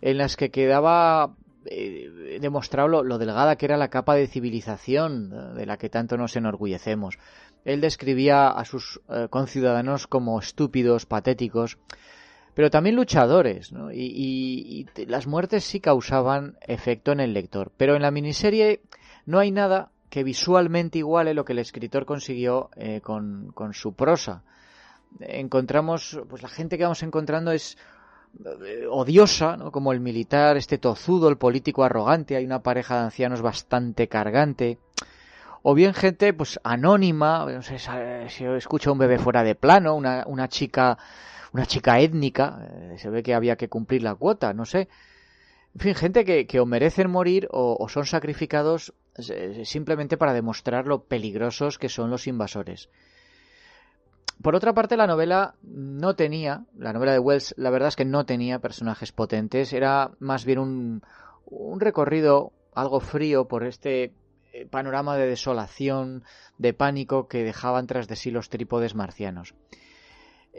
en 0.00 0.18
las 0.18 0.36
que 0.36 0.50
quedaba 0.50 1.34
eh, 1.66 2.38
demostrado 2.40 3.02
lo, 3.02 3.18
delgada 3.18 3.56
que 3.56 3.66
era 3.66 3.76
la 3.76 3.88
capa 3.88 4.14
de 4.14 4.26
civilización 4.26 5.54
de 5.54 5.66
la 5.66 5.76
que 5.76 5.88
tanto 5.88 6.16
nos 6.16 6.36
enorgullecemos. 6.36 7.18
Él 7.64 7.80
describía 7.80 8.48
a 8.48 8.64
sus 8.64 9.00
eh, 9.08 9.28
conciudadanos 9.30 10.06
como 10.06 10.38
estúpidos, 10.38 11.06
patéticos, 11.06 11.78
pero 12.54 12.70
también 12.70 12.94
luchadores, 12.94 13.72
y, 13.92 14.86
las 15.06 15.26
muertes 15.26 15.64
sí 15.64 15.80
causaban 15.80 16.56
efecto 16.60 17.10
en 17.10 17.20
el 17.20 17.34
lector. 17.34 17.72
Pero 17.76 17.96
en 17.96 18.02
la 18.02 18.12
miniserie 18.12 18.80
no 19.26 19.40
hay 19.40 19.50
nada 19.50 19.90
que 20.08 20.22
visualmente 20.22 20.98
iguale 20.98 21.34
lo 21.34 21.44
que 21.44 21.54
el 21.54 21.58
escritor 21.58 22.06
consiguió 22.06 22.70
eh, 22.76 23.00
con, 23.00 23.52
su 23.72 23.94
prosa. 23.94 24.44
Encontramos, 25.18 26.20
pues 26.28 26.42
la 26.42 26.48
gente 26.48 26.78
que 26.78 26.84
vamos 26.84 27.02
encontrando 27.02 27.50
es 27.50 27.76
eh, 27.76 27.78
odiosa, 28.90 29.56
¿no? 29.56 29.70
como 29.70 29.92
el 29.92 30.00
militar, 30.00 30.56
este 30.56 30.78
tozudo, 30.78 31.28
el 31.28 31.36
político 31.36 31.84
arrogante, 31.84 32.36
hay 32.36 32.44
una 32.44 32.62
pareja 32.62 32.96
de 32.96 33.04
ancianos 33.04 33.42
bastante 33.42 34.08
cargante, 34.08 34.78
o 35.62 35.74
bien 35.74 35.94
gente 35.94 36.32
pues 36.34 36.60
anónima, 36.62 37.46
no 37.50 37.62
sé 37.62 37.78
si 38.28 38.44
escucha 38.44 38.92
un 38.92 38.98
bebé 38.98 39.18
fuera 39.18 39.42
de 39.42 39.54
plano, 39.54 39.94
una, 39.94 40.24
una 40.26 40.48
chica, 40.48 40.98
una 41.52 41.66
chica 41.66 42.00
étnica, 42.00 42.68
eh, 42.70 42.98
se 42.98 43.08
ve 43.08 43.22
que 43.22 43.34
había 43.34 43.56
que 43.56 43.68
cumplir 43.68 44.02
la 44.02 44.14
cuota, 44.14 44.52
no 44.52 44.66
sé. 44.66 44.88
En 45.74 45.80
fin, 45.80 45.94
gente 45.94 46.24
que, 46.24 46.46
que 46.46 46.60
o 46.60 46.66
merecen 46.66 47.10
morir 47.10 47.48
o, 47.50 47.76
o 47.80 47.88
son 47.88 48.06
sacrificados 48.06 48.94
eh, 49.16 49.62
simplemente 49.64 50.16
para 50.16 50.34
demostrar 50.34 50.86
lo 50.86 51.04
peligrosos 51.04 51.78
que 51.78 51.88
son 51.88 52.10
los 52.10 52.26
invasores. 52.26 52.90
Por 54.42 54.54
otra 54.54 54.74
parte, 54.74 54.96
la 54.96 55.06
novela 55.06 55.54
no 55.62 56.14
tenía, 56.16 56.64
la 56.76 56.92
novela 56.92 57.12
de 57.12 57.18
Wells, 57.18 57.54
la 57.56 57.70
verdad 57.70 57.88
es 57.88 57.96
que 57.96 58.04
no 58.04 58.26
tenía 58.26 58.58
personajes 58.58 59.12
potentes, 59.12 59.72
era 59.72 60.10
más 60.18 60.44
bien 60.44 60.58
un, 60.58 61.02
un 61.46 61.80
recorrido 61.80 62.52
algo 62.74 63.00
frío 63.00 63.46
por 63.46 63.64
este 63.64 64.12
eh, 64.52 64.66
panorama 64.66 65.16
de 65.16 65.26
desolación, 65.26 66.24
de 66.58 66.74
pánico 66.74 67.28
que 67.28 67.42
dejaban 67.44 67.86
tras 67.86 68.08
de 68.08 68.16
sí 68.16 68.30
los 68.30 68.50
trípodes 68.50 68.94
marcianos. 68.94 69.54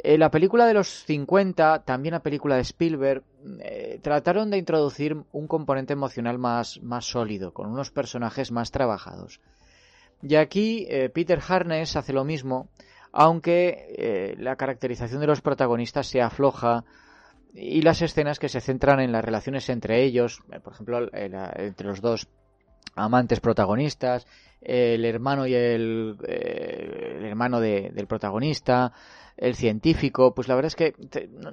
En 0.03 0.19
la 0.19 0.29
película 0.29 0.65
de 0.65 0.73
los 0.73 1.05
50, 1.05 1.83
también 1.85 2.11
la 2.11 2.21
película 2.21 2.55
de 2.55 2.61
Spielberg, 2.63 3.23
eh, 3.61 3.99
trataron 4.01 4.49
de 4.49 4.57
introducir 4.57 5.15
un 5.31 5.47
componente 5.47 5.93
emocional 5.93 6.37
más, 6.37 6.81
más 6.83 7.05
sólido, 7.05 7.53
con 7.53 7.67
unos 7.67 7.91
personajes 7.91 8.51
más 8.51 8.71
trabajados. 8.71 9.39
Y 10.21 10.35
aquí 10.35 10.85
eh, 10.89 11.09
Peter 11.09 11.39
Harness 11.47 11.95
hace 11.95 12.11
lo 12.11 12.25
mismo, 12.25 12.67
aunque 13.15 13.87
eh, 13.97 14.35
la 14.37 14.57
caracterización 14.57 15.21
de 15.21 15.27
los 15.27 15.41
protagonistas 15.41 16.05
se 16.07 16.21
afloja 16.21 16.83
y 17.53 17.81
las 17.81 18.01
escenas 18.01 18.39
que 18.39 18.49
se 18.49 18.59
centran 18.59 18.99
en 18.99 19.13
las 19.13 19.23
relaciones 19.23 19.69
entre 19.69 20.03
ellos, 20.03 20.41
eh, 20.51 20.59
por 20.59 20.73
ejemplo, 20.73 21.07
eh, 21.13 21.31
entre 21.57 21.87
los 21.87 22.01
dos 22.01 22.27
amantes 22.95 23.39
protagonistas, 23.39 24.27
el 24.61 25.05
hermano 25.05 25.47
y 25.47 25.53
el, 25.53 26.17
el 26.27 27.25
hermano 27.25 27.61
de- 27.61 27.91
del 27.93 28.05
protagonista, 28.07 28.91
el 29.37 29.55
científico, 29.55 30.33
pues 30.35 30.47
la 30.49 30.55
verdad 30.55 30.67
es 30.67 30.75
que 30.75 30.93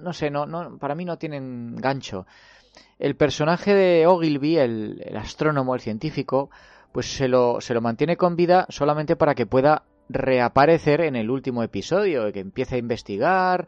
no 0.01 0.13
sé, 0.13 0.31
no, 0.31 0.47
no, 0.47 0.79
para 0.79 0.97
mí 0.97 1.05
no 1.05 1.17
tienen 1.19 1.77
gancho. 1.77 2.27
El 2.99 3.15
personaje 3.17 3.73
de 3.75 4.07
Ogilvy, 4.09 4.57
el, 4.57 5.01
el 5.05 5.17
astrónomo, 5.17 5.75
el 5.77 5.81
científico, 5.81 6.51
pues 6.91 7.07
se 7.13 7.29
lo, 7.29 7.61
se 7.61 7.75
lo 7.75 7.81
mantiene 7.81 8.17
con 8.17 8.35
vida 8.35 8.67
solamente 8.69 9.15
para 9.15 9.35
que 9.37 9.47
pueda 9.47 9.85
reaparecer 10.09 11.01
en 11.03 11.17
el 11.17 11.31
último 11.31 11.63
episodio, 11.63 12.33
que 12.33 12.41
empiece 12.41 12.77
a 12.77 12.79
investigar, 12.79 13.67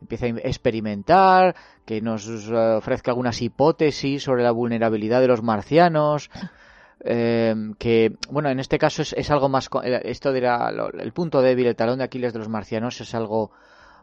empiece 0.00 0.26
a 0.26 0.48
experimentar, 0.48 1.54
que 1.84 2.00
nos 2.00 2.26
eh, 2.28 2.54
ofrezca 2.54 3.10
algunas 3.10 3.40
hipótesis 3.42 4.22
sobre 4.22 4.42
la 4.42 4.50
vulnerabilidad 4.50 5.20
de 5.20 5.28
los 5.28 5.42
marcianos. 5.42 6.30
eh, 7.04 7.54
que, 7.78 8.16
bueno, 8.30 8.48
en 8.50 8.60
este 8.60 8.78
caso 8.78 9.02
es, 9.02 9.12
es 9.14 9.30
algo 9.30 9.48
más. 9.48 9.68
eh, 9.84 10.00
Esto 10.04 10.32
de 10.32 10.40
la- 10.40 10.72
el 10.98 11.12
punto 11.12 11.42
débil, 11.42 11.66
el 11.66 11.76
talón 11.76 11.98
de 11.98 12.04
Aquiles 12.04 12.32
de 12.32 12.38
los 12.38 12.48
marcianos 12.48 13.00
es 13.00 13.14
algo 13.14 13.50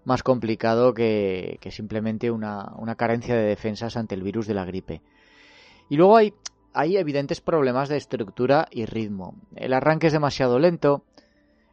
más 0.03 0.23
complicado 0.23 0.93
que, 0.93 1.57
que 1.61 1.69
simplemente 1.71 2.31
una, 2.31 2.71
una 2.77 2.95
carencia 2.95 3.35
de 3.35 3.43
defensas 3.43 3.97
ante 3.97 4.15
el 4.15 4.23
virus 4.23 4.47
de 4.47 4.53
la 4.55 4.65
gripe. 4.65 5.01
Y 5.89 5.97
luego 5.97 6.17
hay, 6.17 6.33
hay 6.73 6.97
evidentes 6.97 7.41
problemas 7.41 7.89
de 7.89 7.97
estructura 7.97 8.67
y 8.71 8.85
ritmo. 8.85 9.35
El 9.55 9.73
arranque 9.73 10.07
es 10.07 10.13
demasiado 10.13 10.57
lento. 10.57 11.03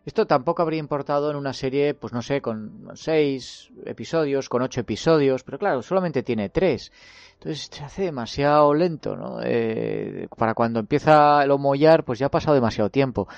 Esto 0.09 0.27
tampoco 0.27 0.63
habría 0.63 0.79
importado 0.79 1.31
en 1.31 1.37
una 1.37 1.53
serie, 1.53 1.93
pues 1.93 2.15
no 2.15 2.23
sé, 2.23 2.41
con 2.41 2.89
seis 2.95 3.71
episodios, 3.85 4.49
con 4.49 4.63
ocho 4.63 4.81
episodios, 4.81 5.45
pero 5.45 5.59
claro, 5.59 5.83
solamente 5.83 6.23
tiene 6.23 6.49
tres. 6.49 6.91
Entonces 7.35 7.69
se 7.71 7.85
hace 7.85 8.05
demasiado 8.05 8.73
lento, 8.73 9.17
¿no? 9.17 9.41
Eh, 9.45 10.27
para 10.35 10.55
cuando 10.55 10.81
empieza 10.81 11.45
el 11.45 11.51
homollar, 11.51 12.05
pues 12.05 12.19
ya 12.19 12.29
ha 12.29 12.31
pasado 12.31 12.55
demasiado 12.55 12.89
tiempo. 12.89 13.29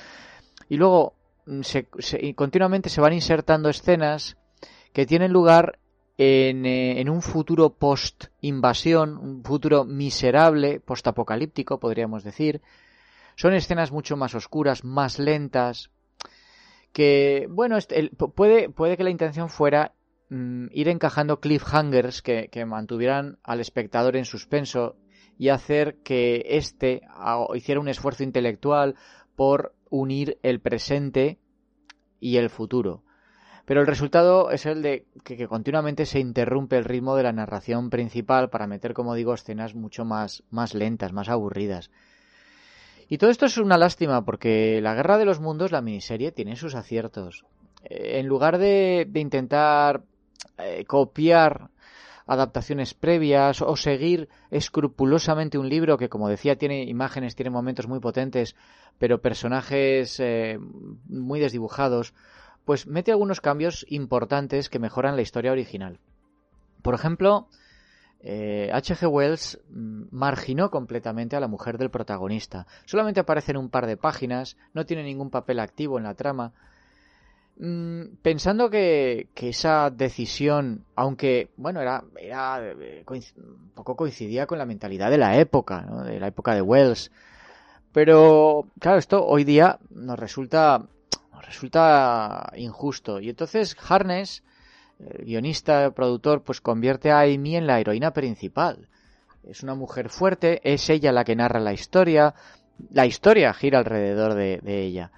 Y 0.69 0.77
luego 0.77 1.15
mm, 1.47 1.63
se, 1.63 1.89
y 2.21 2.35
continuamente 2.35 2.89
se 2.89 3.01
van 3.01 3.15
insertando 3.15 3.69
escenas 3.69 4.37
que 4.93 5.07
tienen 5.07 5.33
lugar 5.33 5.81
en, 6.19 6.67
eh, 6.67 7.01
en 7.01 7.11
un 7.11 7.21
futuro 7.21 7.71
post-invasión, 7.71 9.19
un 9.19 9.43
futuro 9.43 9.85
miserable, 9.85 10.79
post-apocalíptico, 10.79 11.81
podríamos 11.81 12.23
decir. 12.23 12.63
Son 13.35 13.55
escenas 13.55 13.91
mucho 13.91 14.17
más 14.17 14.37
oscuras, 14.37 14.85
más 14.85 15.19
lentas, 15.19 15.91
que, 16.93 17.47
bueno, 17.51 17.77
este- 17.77 17.99
el- 17.99 18.11
pu- 18.13 18.33
puede, 18.33 18.69
puede 18.69 18.97
que 18.97 19.05
la 19.05 19.11
intención 19.11 19.49
fuera 19.49 19.95
mm, 20.29 20.67
ir 20.73 20.89
encajando 20.89 21.41
cliffhangers 21.41 22.23
que, 22.23 22.49
que 22.53 22.65
mantuvieran 22.65 23.39
al 23.43 23.61
espectador 23.61 24.17
en 24.17 24.25
suspenso 24.25 24.97
y 25.39 25.49
hacer 25.49 25.97
que 26.05 26.45
éste 26.51 27.03
hiciera 27.55 27.81
un 27.81 27.89
esfuerzo 27.89 28.23
intelectual 28.23 28.95
por 29.35 29.75
unir 29.89 30.39
el 30.43 30.61
presente 30.61 31.39
y 32.21 32.37
el 32.37 32.51
futuro. 32.51 33.03
Pero 33.65 33.81
el 33.81 33.87
resultado 33.87 34.51
es 34.51 34.67
el 34.67 34.83
de 34.83 35.07
que, 35.25 35.37
que 35.37 35.49
continuamente 35.49 36.05
se 36.07 36.19
interrumpe 36.21 36.77
el 36.77 36.85
ritmo 36.85 37.17
de 37.17 37.23
la 37.23 37.33
narración 37.33 37.89
principal 37.89 38.51
para 38.51 38.67
meter, 38.67 38.93
como 38.95 39.15
digo, 39.15 39.33
escenas 39.35 39.75
mucho 39.75 40.05
más, 40.05 40.43
más 40.51 40.75
lentas, 40.75 41.13
más 41.13 41.29
aburridas. 41.29 41.91
Y 43.11 43.19
todo 43.19 43.29
esto 43.29 43.47
es 43.47 43.59
una 43.59 43.77
lástima 43.77 44.25
porque 44.25 44.81
La 44.81 44.95
Guerra 44.95 45.19
de 45.19 45.25
los 45.25 45.41
Mundos, 45.41 45.73
la 45.73 45.83
miniserie, 45.83 46.31
tiene 46.31 46.55
sus 46.55 46.77
aciertos. 46.77 47.45
Eh, 47.85 48.21
en 48.21 48.27
lugar 48.29 48.57
de, 48.57 49.05
de 49.09 49.21
intentar 49.21 50.05
eh, 50.59 50.85
copiar 50.87 51.71
adaptaciones 52.29 52.95
previas 52.95 53.63
o 53.63 53.75
seguir 53.75 54.29
escrupulosamente 54.53 55.59
un 55.59 55.69
libro 55.69 55.99
que, 55.99 56.09
como 56.09 56.29
decía, 56.29 56.55
tiene 56.55 56.85
imágenes, 56.85 57.35
tiene 57.35 57.51
momentos 57.51 57.89
muy 57.89 57.99
potentes, 57.99 58.55
pero 58.99 59.21
personajes 59.21 60.21
eh, 60.21 60.61
muy 61.09 61.41
desdibujados, 61.41 62.15
pues 62.65 62.87
mete 62.87 63.11
algunos 63.11 63.41
cambios 63.41 63.85
importantes 63.89 64.69
que 64.69 64.79
mejoran 64.79 65.17
la 65.17 65.23
historia 65.23 65.51
original. 65.51 65.99
Por 66.83 66.95
ejemplo, 66.95 67.49
eh, 68.23 68.71
H.G. 68.73 69.07
Wells 69.07 69.59
mm, 69.71 70.05
marginó 70.11 70.71
completamente 70.71 71.37
a 71.37 71.41
la 71.41 71.49
mujer 71.49 71.79
del 71.79 71.91
protagonista. 71.91 72.67
Solamente 72.85 73.21
aparece 73.21 73.53
en 73.53 73.59
un 73.59 73.71
par 73.71 73.87
de 73.87 73.97
páginas, 73.97 74.57
no 74.75 74.85
tiene 74.85 75.03
ningún 75.03 75.31
papel 75.31 75.59
activo 75.59 75.99
en 75.99 76.05
la 76.05 76.15
trama. 76.15 76.53
Mm, 77.59 78.17
pensando 78.23 78.71
que, 78.71 79.29
que 79.35 79.51
esa 79.51 79.91
decisión, 79.91 80.85
aunque, 80.97 81.51
bueno, 81.57 81.81
era, 81.81 82.05
era 82.19 82.61
eh, 82.63 83.05
un 83.09 83.71
poco 83.75 83.97
coincidía 83.97 84.47
con 84.47 84.59
la 84.59 84.67
mentalidad 84.67 85.11
de 85.11 85.19
la 85.19 85.39
época, 85.39 85.83
¿no? 85.83 86.05
de 86.05 86.21
la 86.21 86.29
época 86.29 86.55
de 86.55 86.63
Wells. 86.63 87.11
Pero, 87.93 88.67
claro, 88.79 88.99
esto 88.99 89.27
hoy 89.27 89.45
día 89.45 89.79
nos 89.91 90.19
resulta, 90.19 90.87
nos 91.33 91.47
resulta 91.47 92.53
injusto. 92.57 93.21
Y 93.21 93.31
entonces 93.31 93.77
Harness, 93.89 94.43
el 95.09 95.25
guionista, 95.25 95.85
el 95.85 95.93
productor, 95.93 96.43
pues 96.43 96.61
convierte 96.61 97.11
a 97.11 97.21
Amy 97.21 97.57
en 97.57 97.67
la 97.67 97.81
heroína 97.81 98.13
principal. 98.13 98.89
Es 99.43 99.63
una 99.63 99.75
mujer 99.75 100.11
fuerte, 100.11 100.61
es 100.65 100.89
ella 100.91 101.13
la 101.13 101.25
que 101.25 101.37
narra 101.37 101.61
la 101.61 101.73
historia, 101.73 102.35
la 102.91 103.07
historia 103.07 103.53
gira 103.55 103.79
alrededor 103.79 104.35
de, 104.35 104.83
ella. 104.83 105.11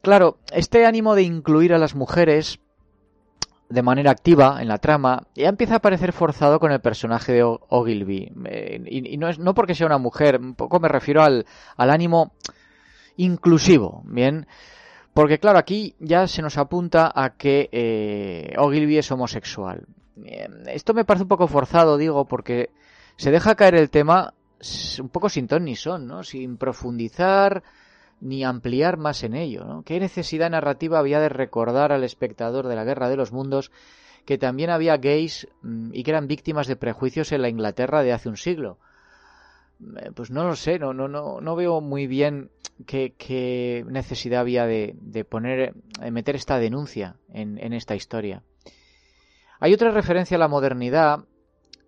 Claro, 0.00 0.38
este 0.52 0.86
ánimo 0.86 1.14
de 1.14 1.22
incluir 1.22 1.74
a 1.74 1.78
las 1.78 1.94
mujeres 1.94 2.60
de 3.68 3.82
manera 3.82 4.10
activa 4.10 4.62
en 4.62 4.68
la 4.68 4.78
trama 4.78 5.26
ya 5.34 5.50
empieza 5.50 5.76
a 5.76 5.80
parecer 5.80 6.12
forzado 6.12 6.58
con 6.58 6.72
el 6.72 6.80
personaje 6.80 7.32
de 7.32 7.42
Ogilvy. 7.42 8.32
Eh, 8.46 8.82
y, 8.86 9.14
y 9.14 9.16
no 9.18 9.28
es 9.28 9.38
no 9.38 9.52
porque 9.54 9.74
sea 9.74 9.86
una 9.86 9.98
mujer, 9.98 10.40
un 10.40 10.54
poco 10.54 10.80
me 10.80 10.88
refiero 10.88 11.22
al, 11.22 11.44
al 11.76 11.90
ánimo 11.90 12.32
inclusivo, 13.16 14.02
¿bien? 14.06 14.46
Porque 15.18 15.40
claro, 15.40 15.58
aquí 15.58 15.96
ya 15.98 16.28
se 16.28 16.42
nos 16.42 16.58
apunta 16.58 17.10
a 17.12 17.30
que 17.30 17.68
eh, 17.72 18.54
Ogilvy 18.56 18.98
es 18.98 19.10
homosexual. 19.10 19.84
Esto 20.68 20.94
me 20.94 21.04
parece 21.04 21.24
un 21.24 21.28
poco 21.28 21.48
forzado, 21.48 21.96
digo, 21.96 22.26
porque 22.26 22.70
se 23.16 23.32
deja 23.32 23.56
caer 23.56 23.74
el 23.74 23.90
tema 23.90 24.34
un 25.00 25.08
poco 25.08 25.28
sin 25.28 25.48
ton 25.48 25.64
ni 25.64 25.74
son, 25.74 26.06
¿no? 26.06 26.22
Sin 26.22 26.56
profundizar 26.56 27.64
ni 28.20 28.44
ampliar 28.44 28.96
más 28.96 29.24
en 29.24 29.34
ello, 29.34 29.64
¿no? 29.64 29.82
¿Qué 29.82 29.98
necesidad 29.98 30.50
narrativa 30.50 31.00
había 31.00 31.18
de 31.18 31.30
recordar 31.30 31.90
al 31.90 32.04
espectador 32.04 32.68
de 32.68 32.76
la 32.76 32.84
Guerra 32.84 33.08
de 33.08 33.16
los 33.16 33.32
Mundos 33.32 33.72
que 34.24 34.38
también 34.38 34.70
había 34.70 34.98
gays 34.98 35.48
mm, 35.62 35.90
y 35.94 36.04
que 36.04 36.12
eran 36.12 36.28
víctimas 36.28 36.68
de 36.68 36.76
prejuicios 36.76 37.32
en 37.32 37.42
la 37.42 37.48
Inglaterra 37.48 38.04
de 38.04 38.12
hace 38.12 38.28
un 38.28 38.36
siglo? 38.36 38.78
Eh, 39.96 40.12
Pues 40.14 40.30
no 40.30 40.44
lo 40.44 40.54
sé, 40.54 40.78
no, 40.78 40.92
no, 40.92 41.08
no, 41.08 41.40
no 41.40 41.56
veo 41.56 41.80
muy 41.80 42.06
bien 42.06 42.50
qué, 42.86 43.84
necesidad 43.88 44.40
había 44.40 44.66
de, 44.66 45.26
poner, 45.28 45.74
de 45.74 46.10
meter 46.10 46.36
esta 46.36 46.58
denuncia 46.58 47.16
en, 47.32 47.72
esta 47.72 47.94
historia. 47.94 48.42
Hay 49.60 49.74
otra 49.74 49.90
referencia 49.90 50.36
a 50.36 50.40
la 50.40 50.48
modernidad, 50.48 51.24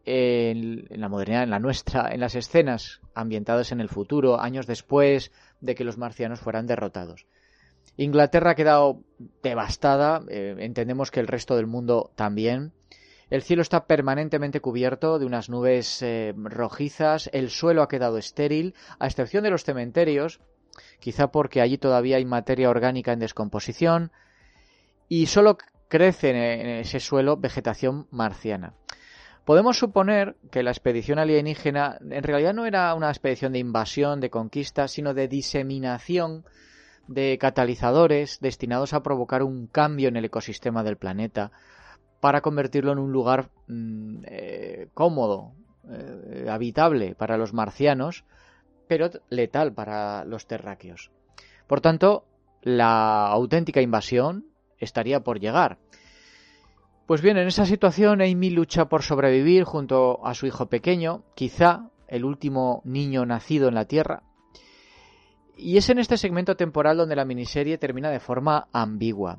en, 0.05 0.87
en 0.91 1.01
la 1.01 1.09
modernidad, 1.09 1.45
en 1.45 1.51
la 1.51 1.59
nuestra, 1.59 2.13
en 2.13 2.21
las 2.21 2.35
escenas 2.35 3.01
ambientadas 3.15 3.73
en 3.73 3.81
el 3.81 3.89
futuro, 3.89 4.41
años 4.41 4.67
después 4.67 5.31
de 5.61 5.75
que 5.75 5.85
los 5.85 5.99
marcianos 5.99 6.41
fueran 6.41 6.67
derrotados. 6.67 7.27
Inglaterra 7.97 8.53
ha 8.53 8.55
quedado 8.55 9.03
devastada, 9.43 10.23
eh, 10.29 10.57
entendemos 10.61 11.11
que 11.11 11.21
el 11.21 11.27
resto 11.27 11.57
del 11.57 11.67
mundo 11.67 12.11
también. 12.15 12.73
El 13.29 13.43
cielo 13.43 13.63
está 13.63 13.87
permanentemente 13.87 14.61
cubierto 14.61 15.19
de 15.19 15.27
unas 15.27 15.49
nubes 15.49 16.03
eh, 16.03 16.35
rojizas, 16.37 17.29
el 17.33 17.51
suelo 17.51 17.83
ha 17.83 17.89
quedado 17.89 18.19
estéril, 18.19 18.75
a 18.99 19.07
excepción 19.07 19.45
de 19.45 19.51
los 19.51 19.65
cementerios, 19.65 20.41
quizá 20.99 21.31
porque 21.31 21.61
allí 21.61 21.79
todavía 21.79 22.17
hay 22.17 22.25
materia 22.25 22.71
orgánica 22.71 23.13
en 23.13 23.19
descomposición, 23.21 24.13
y 25.09 25.27
solo 25.27 25.59
crece 25.89 26.31
en 26.31 26.69
ese 26.69 27.01
suelo 27.01 27.37
vegetación 27.37 28.07
marciana. 28.11 28.75
Podemos 29.45 29.79
suponer 29.79 30.37
que 30.53 30.63
la 30.63 30.71
expedición 30.71 31.19
alienígena 31.19 31.99
en 32.01 32.23
realidad 32.23 32.55
no 32.55 32.67
era 32.67 32.95
una 32.95 33.09
expedición 33.09 33.53
de 33.53 33.59
invasión, 33.59 34.21
de 34.21 34.31
conquista, 34.31 34.87
sino 34.87 35.15
de 35.15 35.27
diseminación 35.29 36.45
de 37.09 37.39
catalizadores 37.39 38.39
destinados 38.41 38.93
a 38.93 39.03
provocar 39.03 39.43
un 39.43 39.67
cambio 39.67 40.09
en 40.09 40.17
el 40.17 40.27
ecosistema 40.27 40.85
del 40.85 40.97
planeta 40.97 41.51
para 42.21 42.43
convertirlo 42.43 42.93
en 42.93 42.99
un 42.99 43.11
lugar 43.11 43.51
mm, 43.67 44.23
eh, 44.27 44.89
cómodo, 44.95 45.55
eh, 45.91 46.47
habitable 46.49 47.17
para 47.17 47.37
los 47.37 47.53
marcianos, 47.53 48.25
pero 48.91 49.09
letal 49.29 49.73
para 49.73 50.25
los 50.25 50.49
terráqueos. 50.49 51.13
Por 51.69 51.81
tanto, 51.81 52.25
la 52.61 53.29
auténtica 53.29 53.81
invasión 53.81 54.47
estaría 54.79 55.21
por 55.21 55.39
llegar. 55.39 55.79
Pues 57.07 57.23
bien, 57.23 57.37
en 57.37 57.47
esa 57.47 57.67
situación 57.67 58.21
Amy 58.21 58.51
lucha 58.51 58.87
por 58.87 59.05
sobrevivir 59.05 59.63
junto 59.63 60.27
a 60.27 60.35
su 60.35 60.49
hijo 60.49 60.67
pequeño, 60.67 61.23
quizá 61.37 61.91
el 62.09 62.25
último 62.25 62.83
niño 62.85 63.25
nacido 63.27 63.69
en 63.69 63.77
la 63.77 63.85
Tierra. 63.85 64.25
Y 65.57 65.77
es 65.77 65.89
en 65.89 66.01
este 66.01 66.17
segmento 66.17 66.57
temporal 66.57 66.97
donde 66.97 67.15
la 67.15 67.25
miniserie 67.25 67.79
termina 67.79 68.11
de 68.11 68.19
forma 68.19 68.67
ambigua. 68.73 69.39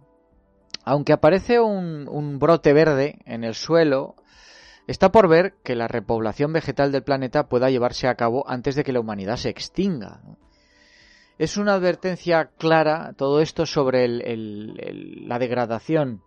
Aunque 0.85 1.11
aparece 1.11 1.59
un, 1.59 2.39
brote 2.39 2.71
verde 2.71 3.19
en 3.25 3.43
el 3.43 3.55
suelo, 3.55 4.15
está 4.87 5.11
por 5.11 5.27
ver 5.27 5.55
que 5.63 5.75
la 5.75 5.87
repoblación 5.87 6.53
vegetal 6.53 6.91
del 6.91 7.03
planeta 7.03 7.47
pueda 7.47 7.69
llevarse 7.69 8.07
a 8.07 8.15
cabo 8.15 8.43
antes 8.47 8.75
de 8.75 8.83
que 8.83 8.93
la 8.93 8.99
humanidad 8.99 9.37
se 9.37 9.49
extinga. 9.49 10.21
Es 11.37 11.57
una 11.57 11.73
advertencia 11.73 12.51
clara 12.57 13.13
todo 13.17 13.41
esto 13.41 13.65
sobre 13.65 14.07
la 14.07 15.39
degradación 15.39 16.21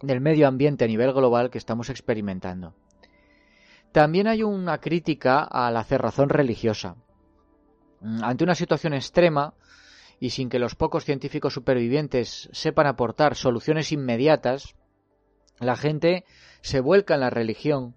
del 0.00 0.20
medio 0.20 0.48
ambiente 0.48 0.84
a 0.84 0.88
nivel 0.88 1.12
global 1.12 1.50
que 1.50 1.58
estamos 1.58 1.90
experimentando. 1.90 2.74
También 3.92 4.26
hay 4.26 4.42
una 4.42 4.78
crítica 4.78 5.44
a 5.44 5.70
la 5.70 5.84
cerrazón 5.84 6.28
religiosa. 6.28 6.96
Mm, 8.00 8.24
ante 8.24 8.42
una 8.42 8.54
situación 8.54 8.94
extrema 8.94 9.54
y 10.18 10.30
sin 10.30 10.48
que 10.48 10.58
los 10.58 10.74
pocos 10.74 11.04
científicos 11.04 11.54
supervivientes 11.54 12.48
sepan 12.52 12.86
aportar 12.86 13.34
soluciones 13.36 13.92
inmediatas, 13.92 14.74
la 15.66 15.76
gente 15.76 16.24
se 16.60 16.80
vuelca 16.80 17.14
en 17.14 17.20
la 17.20 17.30
religión 17.30 17.94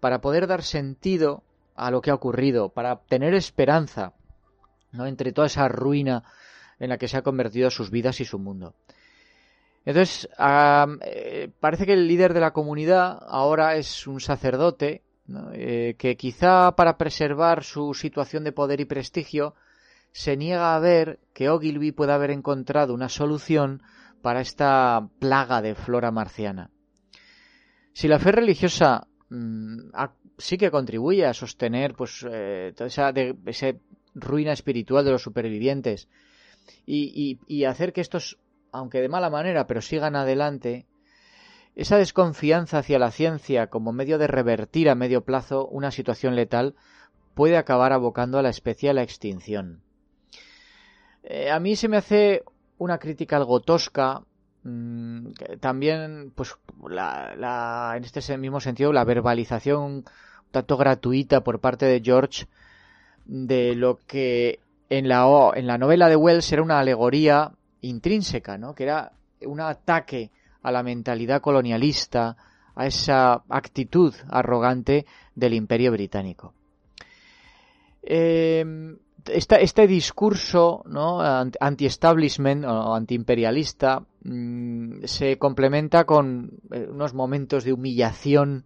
para 0.00 0.20
poder 0.20 0.46
dar 0.46 0.62
sentido 0.62 1.42
a 1.74 1.90
lo 1.90 2.00
que 2.00 2.10
ha 2.10 2.14
ocurrido, 2.14 2.70
para 2.70 2.96
tener 2.96 3.34
esperanza 3.34 4.12
¿no? 4.92 5.06
entre 5.06 5.32
toda 5.32 5.46
esa 5.46 5.68
ruina 5.68 6.24
en 6.78 6.90
la 6.90 6.98
que 6.98 7.08
se 7.08 7.16
ha 7.16 7.22
convertido 7.22 7.70
sus 7.70 7.90
vidas 7.90 8.20
y 8.20 8.24
su 8.24 8.38
mundo. 8.38 8.74
Entonces, 9.84 10.28
eh, 11.02 11.50
parece 11.60 11.86
que 11.86 11.94
el 11.94 12.08
líder 12.08 12.34
de 12.34 12.40
la 12.40 12.52
comunidad 12.52 13.18
ahora 13.26 13.76
es 13.76 14.06
un 14.06 14.20
sacerdote 14.20 15.02
eh, 15.52 15.94
que 15.98 16.16
quizá 16.16 16.72
para 16.72 16.98
preservar 16.98 17.64
su 17.64 17.94
situación 17.94 18.44
de 18.44 18.52
poder 18.52 18.80
y 18.80 18.84
prestigio 18.84 19.54
se 20.12 20.36
niega 20.36 20.74
a 20.74 20.78
ver 20.78 21.20
que 21.32 21.48
Ogilvy 21.48 21.92
pueda 21.92 22.14
haber 22.14 22.30
encontrado 22.30 22.92
una 22.92 23.08
solución 23.08 23.82
para 24.20 24.40
esta 24.40 25.08
plaga 25.20 25.62
de 25.62 25.74
flora 25.74 26.10
marciana. 26.10 26.70
Si 27.98 28.06
la 28.06 28.20
fe 28.20 28.30
religiosa 28.30 29.08
mm, 29.28 29.90
sí 30.36 30.56
que 30.56 30.70
contribuye 30.70 31.26
a 31.26 31.34
sostener 31.34 31.94
pues 31.94 32.24
eh, 32.30 32.72
esa, 32.78 33.12
ruina 34.14 34.52
espiritual 34.52 35.04
de 35.04 35.10
los 35.10 35.22
supervivientes 35.22 36.06
y, 36.86 37.40
y 37.48 37.64
hacer 37.64 37.92
que 37.92 38.00
estos 38.00 38.38
aunque 38.70 39.00
de 39.00 39.08
mala 39.08 39.30
manera, 39.30 39.66
pero 39.66 39.80
sigan 39.80 40.14
adelante, 40.14 40.86
esa 41.74 41.96
desconfianza 41.96 42.78
hacia 42.78 43.00
la 43.00 43.10
ciencia 43.10 43.66
como 43.66 43.92
medio 43.92 44.18
de 44.18 44.28
revertir 44.28 44.90
a 44.90 44.94
medio 44.94 45.24
plazo 45.24 45.66
una 45.66 45.90
situación 45.90 46.36
letal 46.36 46.76
puede 47.34 47.56
acabar 47.56 47.92
abocando 47.92 48.38
a 48.38 48.42
la 48.42 48.50
especie 48.50 48.90
a 48.90 48.94
la 48.94 49.02
extinción. 49.02 49.82
Eh, 51.24 51.50
a 51.50 51.58
mí 51.58 51.74
se 51.74 51.88
me 51.88 51.96
hace 51.96 52.44
una 52.78 52.98
crítica 52.98 53.38
algo 53.38 53.58
tosca, 53.58 54.22
mm, 54.68 55.32
también, 55.60 56.32
pues, 56.34 56.56
en 56.90 58.04
este 58.04 58.38
mismo 58.38 58.60
sentido, 58.60 58.92
la 58.92 59.04
verbalización 59.04 60.04
tanto 60.50 60.76
gratuita 60.76 61.42
por 61.42 61.60
parte 61.60 61.86
de 61.86 62.00
George 62.02 62.46
de 63.26 63.74
lo 63.74 63.98
que 64.06 64.60
en 64.88 65.08
la, 65.08 65.26
en 65.54 65.66
la 65.66 65.78
novela 65.78 66.08
de 66.08 66.16
Wells 66.16 66.50
era 66.52 66.62
una 66.62 66.78
alegoría 66.78 67.52
intrínseca, 67.82 68.56
¿no? 68.56 68.74
que 68.74 68.84
era 68.84 69.12
un 69.42 69.60
ataque 69.60 70.30
a 70.62 70.72
la 70.72 70.82
mentalidad 70.82 71.40
colonialista, 71.40 72.36
a 72.74 72.86
esa 72.86 73.42
actitud 73.48 74.14
arrogante 74.28 75.04
del 75.34 75.54
imperio 75.54 75.92
británico. 75.92 76.54
Eh, 78.02 78.64
este 79.28 79.86
discurso 79.86 80.82
¿no? 80.86 81.20
anti-establishment 81.20 82.64
o 82.64 82.94
anti-imperialista 82.94 84.02
mm, 84.24 85.04
se 85.04 85.38
complementa 85.38 86.04
con 86.04 86.52
eh, 86.72 86.88
unos 86.90 87.14
momentos 87.14 87.64
de 87.64 87.72
humillación 87.72 88.64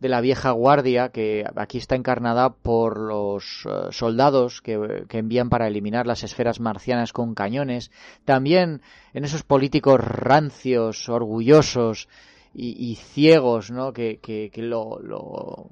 de 0.00 0.08
la 0.08 0.22
vieja 0.22 0.50
guardia, 0.52 1.10
que 1.10 1.44
aquí 1.56 1.76
está 1.78 1.94
encarnada 1.94 2.54
por 2.54 2.98
los 2.98 3.66
eh, 3.66 3.88
soldados 3.90 4.62
que, 4.62 5.04
envían 5.10 5.50
para 5.50 5.68
eliminar 5.68 6.06
las 6.06 6.24
esferas 6.24 6.58
marcianas 6.58 7.12
con 7.12 7.34
cañones, 7.34 7.90
también 8.24 8.80
en 9.12 9.24
esos 9.24 9.42
políticos 9.42 10.00
rancios, 10.00 11.08
orgullosos 11.08 12.08
y, 12.52 12.96
ciegos, 12.96 13.70
¿no? 13.70 13.92
que, 13.92 14.50
lo, 14.56 14.98
lo, 15.00 15.68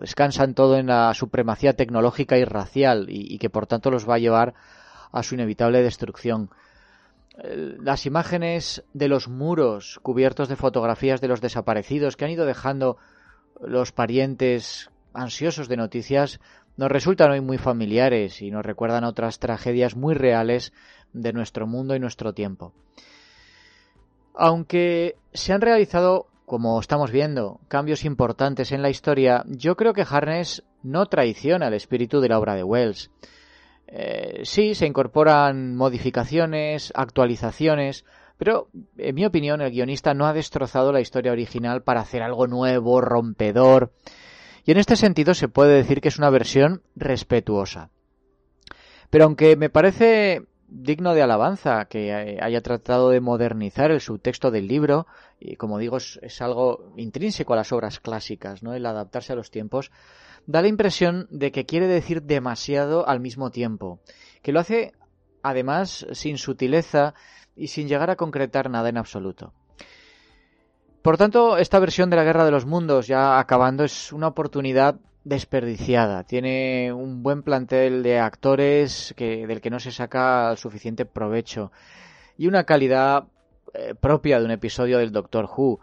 descansan 0.00 0.54
todo 0.54 0.76
en 0.76 0.86
la 0.86 1.12
supremacía 1.14 1.74
tecnológica 1.74 2.36
y 2.38 2.44
racial 2.44 3.06
y, 3.08 3.34
y 3.34 3.38
que 3.38 3.50
por 3.50 3.66
tanto 3.66 3.90
los 3.90 4.08
va 4.08 4.16
a 4.16 4.18
llevar 4.18 4.54
a 5.12 5.22
su 5.22 5.34
inevitable 5.34 5.82
destrucción 5.82 6.50
las 7.42 8.04
imágenes 8.06 8.84
de 8.92 9.08
los 9.08 9.28
muros 9.28 9.98
cubiertos 10.02 10.48
de 10.48 10.56
fotografías 10.56 11.20
de 11.20 11.28
los 11.28 11.40
desaparecidos 11.40 12.16
que 12.16 12.26
han 12.26 12.30
ido 12.30 12.44
dejando 12.44 12.98
los 13.60 13.92
parientes 13.92 14.90
ansiosos 15.14 15.68
de 15.68 15.76
noticias 15.76 16.40
nos 16.76 16.90
resultan 16.90 17.30
hoy 17.30 17.40
muy 17.40 17.58
familiares 17.58 18.42
y 18.42 18.50
nos 18.50 18.64
recuerdan 18.64 19.04
otras 19.04 19.38
tragedias 19.38 19.96
muy 19.96 20.14
reales 20.14 20.72
de 21.12 21.32
nuestro 21.32 21.66
mundo 21.66 21.94
y 21.94 22.00
nuestro 22.00 22.32
tiempo. 22.32 22.72
Aunque 24.34 25.16
se 25.34 25.52
han 25.52 25.60
realizado, 25.60 26.26
como 26.52 26.78
estamos 26.78 27.10
viendo, 27.10 27.60
cambios 27.68 28.04
importantes 28.04 28.72
en 28.72 28.82
la 28.82 28.90
historia, 28.90 29.42
yo 29.46 29.74
creo 29.74 29.94
que 29.94 30.04
Harness 30.06 30.62
no 30.82 31.06
traiciona 31.06 31.68
el 31.68 31.72
espíritu 31.72 32.20
de 32.20 32.28
la 32.28 32.38
obra 32.38 32.54
de 32.54 32.62
Wells. 32.62 33.10
Eh, 33.86 34.42
sí, 34.44 34.74
se 34.74 34.84
incorporan 34.84 35.74
modificaciones, 35.74 36.92
actualizaciones, 36.94 38.04
pero, 38.36 38.68
en 38.98 39.14
mi 39.14 39.24
opinión, 39.24 39.62
el 39.62 39.70
guionista 39.70 40.12
no 40.12 40.26
ha 40.26 40.34
destrozado 40.34 40.92
la 40.92 41.00
historia 41.00 41.32
original 41.32 41.84
para 41.84 42.02
hacer 42.02 42.20
algo 42.20 42.46
nuevo, 42.46 43.00
rompedor. 43.00 43.94
Y 44.66 44.72
en 44.72 44.76
este 44.76 44.96
sentido 44.96 45.32
se 45.32 45.48
puede 45.48 45.74
decir 45.74 46.02
que 46.02 46.08
es 46.08 46.18
una 46.18 46.28
versión 46.28 46.82
respetuosa. 46.94 47.88
Pero 49.08 49.24
aunque 49.24 49.56
me 49.56 49.70
parece 49.70 50.42
digno 50.74 51.14
de 51.14 51.22
alabanza 51.22 51.84
que 51.84 52.38
haya 52.40 52.62
tratado 52.62 53.10
de 53.10 53.20
modernizar 53.20 53.90
el 53.90 54.00
subtexto 54.00 54.50
del 54.50 54.66
libro, 54.66 55.06
y 55.38 55.56
como 55.56 55.78
digo, 55.78 55.98
es, 55.98 56.40
algo 56.40 56.92
intrínseco 56.96 57.52
a 57.52 57.56
las 57.56 57.72
obras 57.72 58.00
clásicas, 58.00 58.62
¿no? 58.62 58.74
El 58.74 58.86
adaptarse 58.86 59.32
a 59.32 59.36
los 59.36 59.50
tiempos, 59.50 59.90
da 60.46 60.62
la 60.62 60.68
impresión 60.68 61.28
de 61.30 61.52
que 61.52 61.66
quiere 61.66 61.86
decir 61.86 62.22
demasiado 62.22 63.06
al 63.06 63.20
mismo 63.20 63.50
tiempo, 63.50 64.00
que 64.42 64.52
lo 64.52 64.60
hace 64.60 64.92
además 65.42 66.06
sin 66.12 66.38
sutileza 66.38 67.14
y 67.54 67.68
sin 67.68 67.88
llegar 67.88 68.10
a 68.10 68.16
concretar 68.16 68.70
nada 68.70 68.88
en 68.88 68.96
absoluto. 68.96 69.52
Por 71.02 71.18
tanto, 71.18 71.58
esta 71.58 71.80
versión 71.80 72.10
de 72.10 72.16
la 72.16 72.24
Guerra 72.24 72.44
de 72.44 72.52
los 72.52 72.64
Mundos, 72.64 73.08
ya 73.08 73.38
acabando, 73.38 73.84
es 73.84 74.12
una 74.12 74.28
oportunidad 74.28 75.00
desperdiciada. 75.24 76.24
Tiene 76.24 76.92
un 76.92 77.22
buen 77.22 77.42
plantel 77.42 78.02
de 78.02 78.18
actores 78.18 79.14
que, 79.16 79.46
del 79.46 79.60
que 79.60 79.70
no 79.70 79.80
se 79.80 79.92
saca 79.92 80.54
suficiente 80.56 81.04
provecho 81.04 81.72
y 82.36 82.46
una 82.46 82.64
calidad 82.64 83.24
eh, 83.74 83.94
propia 83.94 84.38
de 84.38 84.44
un 84.44 84.50
episodio 84.50 84.98
del 84.98 85.12
Doctor 85.12 85.48
Who. 85.56 85.80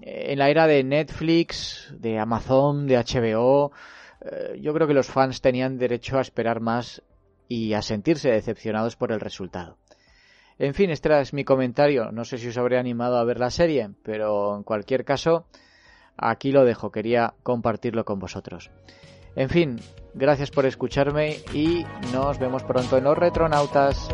Eh, 0.00 0.32
en 0.32 0.38
la 0.38 0.50
era 0.50 0.66
de 0.66 0.84
Netflix, 0.84 1.92
de 1.98 2.18
Amazon, 2.18 2.86
de 2.86 2.96
HBO, 2.96 3.72
eh, 4.20 4.58
yo 4.60 4.72
creo 4.72 4.86
que 4.86 4.94
los 4.94 5.08
fans 5.08 5.40
tenían 5.40 5.78
derecho 5.78 6.18
a 6.18 6.22
esperar 6.22 6.60
más 6.60 7.02
y 7.48 7.74
a 7.74 7.82
sentirse 7.82 8.30
decepcionados 8.30 8.96
por 8.96 9.12
el 9.12 9.20
resultado. 9.20 9.78
En 10.58 10.72
fin, 10.72 10.90
este 10.90 11.20
es 11.20 11.34
mi 11.34 11.44
comentario. 11.44 12.10
No 12.12 12.24
sé 12.24 12.38
si 12.38 12.48
os 12.48 12.56
habré 12.56 12.78
animado 12.78 13.18
a 13.18 13.24
ver 13.24 13.38
la 13.38 13.50
serie, 13.50 13.90
pero 14.02 14.56
en 14.56 14.62
cualquier 14.62 15.04
caso, 15.04 15.46
aquí 16.16 16.52
lo 16.52 16.64
dejo. 16.64 16.90
Quería 16.90 17.34
compartirlo 17.42 18.04
con 18.04 18.18
vosotros. 18.18 18.70
En 19.34 19.50
fin, 19.50 19.80
gracias 20.14 20.50
por 20.50 20.64
escucharme 20.64 21.36
y 21.52 21.84
nos 22.12 22.38
vemos 22.38 22.62
pronto 22.64 22.96
en 22.96 23.04
los 23.04 23.18
retronautas. 23.18 24.08